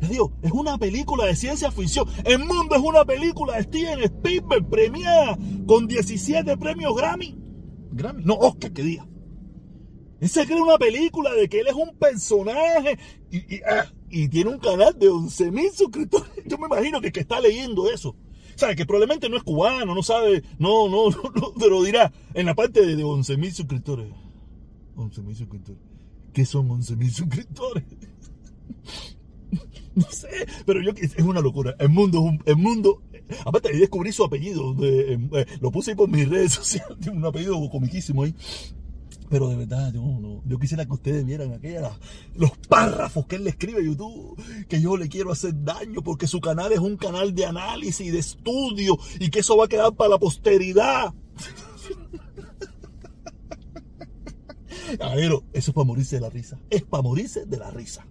digo, 0.08 0.32
es 0.42 0.52
una 0.52 0.78
película 0.78 1.26
de 1.26 1.34
ciencia 1.34 1.70
ficción. 1.70 2.06
El 2.24 2.38
mundo 2.40 2.76
es 2.76 2.82
una 2.82 3.04
película 3.04 3.56
de 3.56 3.64
Steven 3.64 4.00
Spielberg 4.00 4.68
premiada 4.68 5.36
con 5.66 5.86
17 5.86 6.56
premios 6.56 6.94
Grammy. 6.96 7.36
Grammy, 7.92 8.24
no, 8.24 8.34
Oscar, 8.34 8.72
que 8.72 8.82
diga. 8.82 9.09
Se 10.28 10.46
cree 10.46 10.60
una 10.60 10.76
película 10.76 11.34
de 11.34 11.48
que 11.48 11.60
él 11.60 11.68
es 11.68 11.74
un 11.74 11.96
personaje 11.96 12.98
ah, 13.68 13.86
y, 14.10 14.28
tiene 14.28 14.50
un 14.50 14.58
canal 14.58 14.98
de 14.98 15.08
11 15.08 15.50
mil 15.50 15.70
suscriptores. 15.72 16.30
Yo 16.46 16.58
me 16.58 16.66
imagino 16.66 17.00
que, 17.00 17.08
está 17.08 17.40
leyendo 17.40 17.90
eso. 17.90 18.14
¿Sabe? 18.54 18.76
Que 18.76 18.84
probablemente 18.84 19.30
no 19.30 19.38
es 19.38 19.42
cubano, 19.42 19.94
no 19.94 20.02
sabe, 20.02 20.42
no, 20.58 20.88
no, 20.88 21.08
no, 21.10 21.54
pero 21.58 21.82
dirá 21.82 22.12
en 22.34 22.46
la 22.46 22.54
parte 22.54 22.84
de, 22.84 23.02
11 23.02 23.36
mil 23.38 23.52
suscriptores. 23.52 24.12
11 24.96 25.22
mil 25.22 25.36
suscriptores. 25.36 25.80
¿Qué 26.34 26.44
son 26.44 26.70
11 26.70 26.96
mil 26.96 27.10
suscriptores? 27.10 27.84
no 29.94 30.10
sé, 30.10 30.46
pero 30.66 30.82
yo 30.82 30.92
es 31.00 31.16
una 31.20 31.40
locura. 31.40 31.74
El 31.78 31.88
mundo 31.88 32.18
es 32.18 32.24
un, 32.24 32.42
el 32.44 32.56
mundo. 32.56 33.02
Aparte, 33.46 33.70
ahí 33.70 33.78
descubrí 33.78 34.12
su 34.12 34.24
apellido. 34.24 34.76
Eh, 34.82 35.18
lo 35.60 35.70
puse 35.70 35.92
ahí 35.92 35.96
por 35.96 36.10
mis 36.10 36.28
redes 36.28 36.52
sociales. 36.52 36.98
Tiene 37.00 37.16
un 37.16 37.24
apellido 37.24 37.70
comiquísimo 37.70 38.24
ahí. 38.24 38.34
Pero 39.30 39.48
de 39.48 39.54
verdad, 39.54 39.92
yo, 39.92 40.02
yo 40.44 40.58
quisiera 40.58 40.84
que 40.84 40.92
ustedes 40.92 41.24
vieran 41.24 41.52
aquella, 41.52 41.96
los 42.34 42.50
párrafos 42.68 43.26
que 43.26 43.36
él 43.36 43.44
le 43.44 43.50
escribe 43.50 43.80
a 43.80 43.84
YouTube, 43.84 44.36
que 44.68 44.82
yo 44.82 44.96
le 44.96 45.08
quiero 45.08 45.30
hacer 45.30 45.54
daño 45.62 46.02
porque 46.02 46.26
su 46.26 46.40
canal 46.40 46.72
es 46.72 46.80
un 46.80 46.96
canal 46.96 47.32
de 47.32 47.46
análisis 47.46 48.08
y 48.08 48.10
de 48.10 48.18
estudio 48.18 48.98
y 49.20 49.30
que 49.30 49.38
eso 49.38 49.56
va 49.56 49.66
a 49.66 49.68
quedar 49.68 49.94
para 49.94 50.10
la 50.10 50.18
posteridad. 50.18 51.14
Caballero, 54.98 55.44
eso 55.52 55.70
es 55.70 55.74
para 55.74 55.84
morirse 55.84 56.16
de 56.16 56.22
la 56.22 56.30
risa. 56.30 56.58
Es 56.68 56.82
para 56.82 57.04
morirse 57.04 57.46
de 57.46 57.56
la 57.56 57.70
risa. 57.70 58.04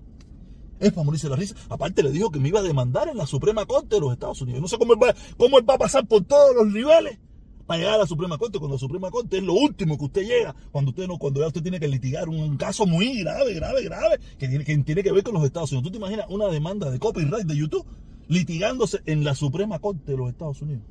Es 0.80 0.94
para 0.94 1.04
morirse 1.04 1.28
de 1.28 1.32
la 1.32 1.36
risa. 1.36 1.56
Aparte 1.68 2.02
le 2.02 2.12
dijo 2.12 2.32
que 2.32 2.40
me 2.40 2.48
iba 2.48 2.62
a 2.62 2.64
demandar 2.64 3.10
en 3.10 3.18
la 3.18 3.26
Suprema 3.26 3.66
Corte 3.66 3.96
de 3.96 4.00
los 4.00 4.14
Estados 4.14 4.42
Unidos. 4.42 4.62
No 4.62 4.70
sé 4.70 4.78
cómo 4.78 4.96
va, 4.96 5.14
cómo 5.36 5.60
él 5.60 5.70
va 5.70 5.74
a 5.74 5.80
pasar 5.80 6.08
por 6.08 6.24
todos 6.24 6.56
los 6.56 6.68
niveles 6.68 7.20
para 7.70 7.82
llegar 7.82 7.94
a 7.94 7.98
la 8.00 8.08
Suprema 8.08 8.36
Corte, 8.40 8.58
cuando 8.58 8.78
la 8.78 8.80
Suprema 8.80 9.12
Corte 9.12 9.38
es 9.38 9.44
lo 9.44 9.54
último 9.54 9.96
que 9.96 10.06
usted 10.06 10.24
llega, 10.24 10.56
cuando 10.72 10.90
usted 10.90 11.06
no, 11.06 11.20
cuando 11.20 11.42
ya 11.42 11.46
usted 11.46 11.62
tiene 11.62 11.80
que 11.80 11.88
litigar 11.88 12.28
un, 12.28 12.58
caso 12.58 12.88
muy 12.88 13.20
grave, 13.20 13.54
grave, 13.54 13.84
grave, 13.84 14.20
que 14.40 14.48
tiene, 14.48 14.66
que 14.66 14.76
tiene 14.80 15.04
que 15.04 15.12
ver 15.12 15.24
con 15.24 15.36
los 15.36 15.44
Estados 15.44 15.72
Unidos. 15.72 15.84
¿Tú 15.84 15.92
te 15.92 15.98
imaginas 15.98 16.26
una 16.30 16.48
demanda 16.48 16.90
de 16.90 16.98
copyright 16.98 17.46
de 17.46 17.56
YouTube 17.56 17.86
litigándose 18.28 19.02
en 19.06 19.24
la 19.24 19.36
Suprema 19.36 19.78
Corte 19.78 20.14
de 20.14 20.18
los 20.18 20.30
Estados 20.32 20.60
Unidos? 20.64 20.82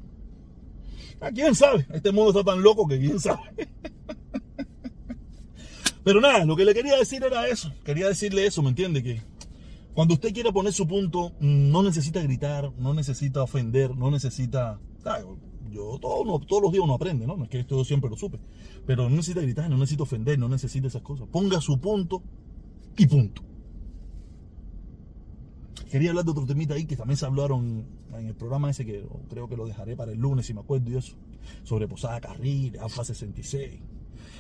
¿A 1.21 1.27
ah, 1.27 1.31
quién 1.33 1.57
sabe? 1.57 1.85
Este 1.93 2.13
mundo 2.13 2.31
está 2.31 2.49
tan 2.49 2.63
loco 2.63 2.87
que 2.87 3.01
quién 3.01 3.19
sabe. 3.19 3.41
Pero 6.05 6.21
nada, 6.21 6.45
lo 6.45 6.55
que 6.55 6.65
le 6.65 6.75
quería 6.75 6.97
decir 6.97 7.25
era 7.25 7.49
eso. 7.49 7.73
Quería 7.83 8.07
decirle 8.07 8.47
eso, 8.47 8.63
¿me 8.63 8.69
entiende? 8.69 9.03
Que 9.03 9.21
cuando 9.95 10.15
usted 10.15 10.33
quiere 10.33 10.53
poner 10.53 10.73
su 10.73 10.87
punto, 10.87 11.33
no 11.41 11.83
necesita 11.83 12.23
gritar, 12.23 12.71
no 12.79 12.95
necesita 12.95 13.43
ofender, 13.43 13.97
no 13.97 14.13
necesita 14.13 14.79
yo 15.71 15.99
todo, 16.01 16.39
todos 16.41 16.63
los 16.63 16.73
días 16.73 16.85
uno 16.85 16.95
aprende, 16.95 17.27
¿no? 17.27 17.37
No 17.37 17.45
es 17.45 17.51
que 17.51 17.61
esto 17.61 17.85
siempre 17.85 18.11
lo 18.11 18.17
supe. 18.17 18.39
Pero 18.87 19.05
no 19.05 19.17
necesita 19.17 19.41
gritar, 19.41 19.69
no 19.69 19.77
necesita 19.77 20.03
ofender, 20.03 20.39
no 20.39 20.49
necesita 20.49 20.87
esas 20.87 21.03
cosas. 21.03 21.29
Ponga 21.29 21.61
su 21.61 21.79
punto 21.79 22.23
y 22.97 23.07
punto. 23.07 23.43
Quería 25.91 26.11
hablar 26.11 26.25
de 26.25 26.33
otro 26.33 26.45
temita 26.45 26.75
ahí 26.75 26.85
que 26.85 26.97
también 26.97 27.17
se 27.17 27.25
hablaron 27.25 27.87
en 28.13 28.27
el 28.27 28.35
programa 28.35 28.71
ese 28.71 28.85
que 28.85 29.07
creo 29.31 29.49
que 29.49 29.57
lo 29.57 29.67
dejaré 29.67 29.97
para 29.97 30.13
el 30.13 30.19
lunes 30.19 30.47
si 30.47 30.53
me 30.53 30.61
acuerdo 30.61 30.91
y 30.91 30.97
eso. 30.97 31.17
Sobre 31.63 31.89
Posada 31.89 32.21
Carril, 32.21 32.79
AFA 32.79 33.05
66, 33.05 33.81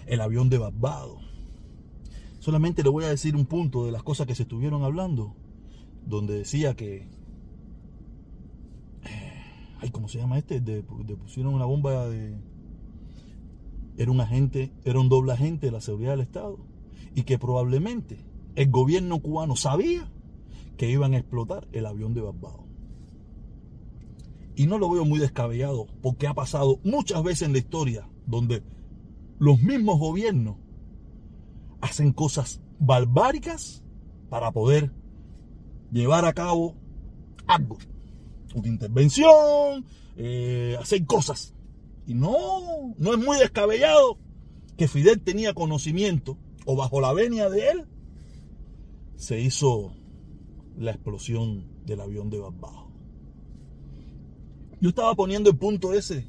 el 0.06 0.20
avión 0.20 0.50
de 0.50 0.58
Barbados. 0.58 1.22
Solamente 2.40 2.82
le 2.82 2.90
voy 2.90 3.04
a 3.04 3.08
decir 3.08 3.34
un 3.34 3.46
punto 3.46 3.86
de 3.86 3.92
las 3.92 4.02
cosas 4.02 4.26
que 4.26 4.34
se 4.34 4.42
estuvieron 4.42 4.84
hablando, 4.84 5.34
donde 6.06 6.34
decía 6.34 6.74
que 6.74 7.08
ay, 9.80 9.90
¿cómo 9.90 10.08
se 10.08 10.18
llama 10.18 10.38
este? 10.38 10.60
De, 10.60 10.82
pusieron 10.82 11.54
una 11.54 11.64
bomba 11.64 12.08
de... 12.08 12.36
Era 13.96 14.10
un 14.10 14.20
agente, 14.20 14.72
era 14.84 15.00
un 15.00 15.08
doble 15.08 15.32
agente 15.32 15.66
de 15.66 15.72
la 15.72 15.80
seguridad 15.80 16.12
del 16.12 16.20
Estado. 16.20 16.58
Y 17.14 17.22
que 17.22 17.38
probablemente 17.38 18.24
el 18.54 18.70
gobierno 18.70 19.20
cubano 19.20 19.56
sabía 19.56 20.10
que 20.76 20.90
iban 20.90 21.14
a 21.14 21.18
explotar 21.18 21.66
el 21.72 21.86
avión 21.86 22.14
de 22.14 22.20
Barbados. 22.20 22.66
Y 24.54 24.66
no 24.66 24.78
lo 24.78 24.90
veo 24.90 25.04
muy 25.04 25.18
descabellado, 25.18 25.86
porque 26.02 26.26
ha 26.26 26.34
pasado 26.34 26.80
muchas 26.84 27.22
veces 27.22 27.42
en 27.42 27.52
la 27.52 27.58
historia 27.58 28.08
donde 28.26 28.62
los 29.38 29.60
mismos 29.60 29.98
gobiernos 29.98 30.56
hacen 31.80 32.12
cosas 32.12 32.60
barbáricas 32.80 33.84
para 34.28 34.50
poder 34.50 34.92
llevar 35.90 36.24
a 36.24 36.32
cabo 36.32 36.74
algo 37.46 37.78
una 38.54 38.68
intervención, 38.68 39.84
eh, 40.16 40.76
hacer 40.80 41.04
cosas. 41.06 41.54
Y 42.06 42.14
no, 42.14 42.94
no 42.96 43.12
es 43.12 43.18
muy 43.18 43.38
descabellado 43.38 44.18
que 44.76 44.88
Fidel 44.88 45.20
tenía 45.20 45.54
conocimiento, 45.54 46.38
o 46.64 46.76
bajo 46.76 47.00
la 47.00 47.12
venia 47.12 47.48
de 47.50 47.70
él, 47.70 47.84
se 49.16 49.40
hizo 49.40 49.92
la 50.76 50.92
explosión 50.92 51.66
del 51.84 52.00
avión 52.00 52.30
de 52.30 52.38
Barbados. 52.38 52.88
Yo 54.80 54.90
estaba 54.90 55.14
poniendo 55.14 55.50
el 55.50 55.56
punto 55.56 55.92
ese. 55.92 56.24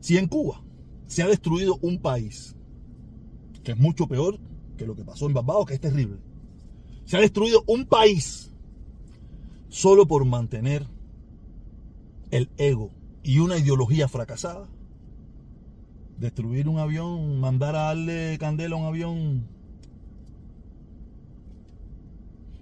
Si 0.00 0.18
en 0.18 0.26
Cuba 0.26 0.62
se 1.06 1.22
ha 1.22 1.28
destruido 1.28 1.78
un 1.80 2.00
país, 2.00 2.56
que 3.62 3.72
es 3.72 3.78
mucho 3.78 4.08
peor 4.08 4.40
que 4.76 4.86
lo 4.86 4.96
que 4.96 5.04
pasó 5.04 5.26
en 5.26 5.34
Barbados, 5.34 5.66
que 5.66 5.74
es 5.74 5.80
terrible. 5.80 6.18
Se 7.04 7.16
ha 7.16 7.20
destruido 7.20 7.62
un 7.66 7.86
país 7.86 8.50
solo 9.68 10.06
por 10.06 10.24
mantener 10.24 10.86
el 12.32 12.50
ego 12.56 12.90
y 13.22 13.38
una 13.38 13.56
ideología 13.56 14.08
fracasada. 14.08 14.68
Destruir 16.18 16.68
un 16.68 16.78
avión, 16.78 17.38
mandar 17.38 17.76
a 17.76 17.82
darle 17.82 18.36
candela 18.40 18.74
a 18.74 18.78
un 18.78 18.86
avión, 18.86 19.46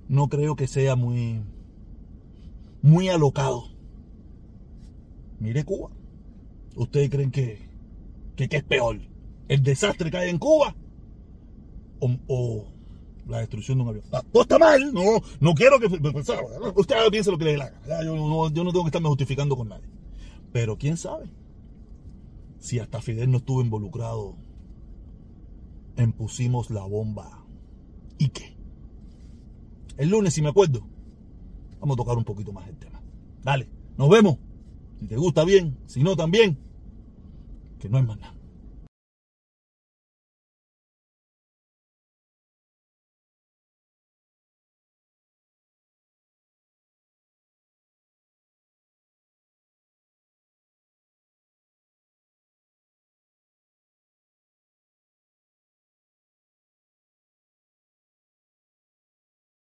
no 0.09 0.29
creo 0.29 0.57
que 0.57 0.67
sea 0.67 0.97
muy, 0.97 1.41
muy 2.83 3.09
alocado. 3.09 3.65
Mire 5.39 5.65
Cuba. 5.65 5.91
¿Ustedes 6.75 7.11
creen 7.11 7.31
que, 7.31 7.69
que, 8.37 8.49
es 8.51 8.65
peor? 8.65 9.01
¿El 9.49 9.63
desastre 9.63 10.11
que 10.11 10.17
hay 10.17 10.31
en 10.31 10.39
Cuba? 10.39 10.75
¿O, 12.01 12.67
la 13.31 13.39
destrucción 13.39 13.79
de 13.79 13.83
un 13.85 13.89
avión? 13.91 14.05
Ah, 14.13 14.23
está 14.35 14.59
mal, 14.59 14.93
no, 14.93 15.23
no 15.41 15.55
quiero 15.55 15.79
que... 15.79 15.87
Usted 15.87 16.97
piense 17.11 17.31
lo 17.31 17.39
que 17.39 17.45
le 17.45 17.53
dé 17.53 17.59
la 17.59 17.71
gana. 17.71 18.05
Yo 18.05 18.17
no, 18.17 18.51
yo 18.51 18.65
no 18.65 18.73
tengo 18.73 18.85
que 18.85 18.89
estarme 18.89 19.09
justificando 19.09 19.57
con 19.57 19.69
nadie. 19.69 19.89
Pero 20.53 20.77
quién 20.77 20.97
sabe 20.97 21.31
si 22.59 22.79
hasta 22.79 23.01
Fidel 23.01 23.31
no 23.31 23.39
estuvo 23.39 23.63
involucrado 23.63 24.37
en 25.97 26.13
pusimos 26.13 26.71
la 26.71 26.85
bomba 26.85 27.41
¿Y 28.21 28.29
qué? 28.29 28.55
El 29.97 30.11
lunes, 30.11 30.35
si 30.35 30.43
me 30.43 30.51
acuerdo, 30.51 30.87
vamos 31.81 31.95
a 31.95 31.97
tocar 31.97 32.19
un 32.19 32.25
poquito 32.25 32.53
más 32.53 32.69
el 32.69 32.77
tema. 32.77 33.01
Dale, 33.43 33.67
nos 33.97 34.11
vemos. 34.11 34.37
Si 35.01 35.07
te 35.07 35.17
gusta 35.17 35.43
bien, 35.43 35.79
si 35.87 36.03
no 36.03 36.15
también, 36.15 36.59
que 37.79 37.89
no 37.89 37.99
es 37.99 38.07
más 38.07 38.19
nada. 38.19 38.35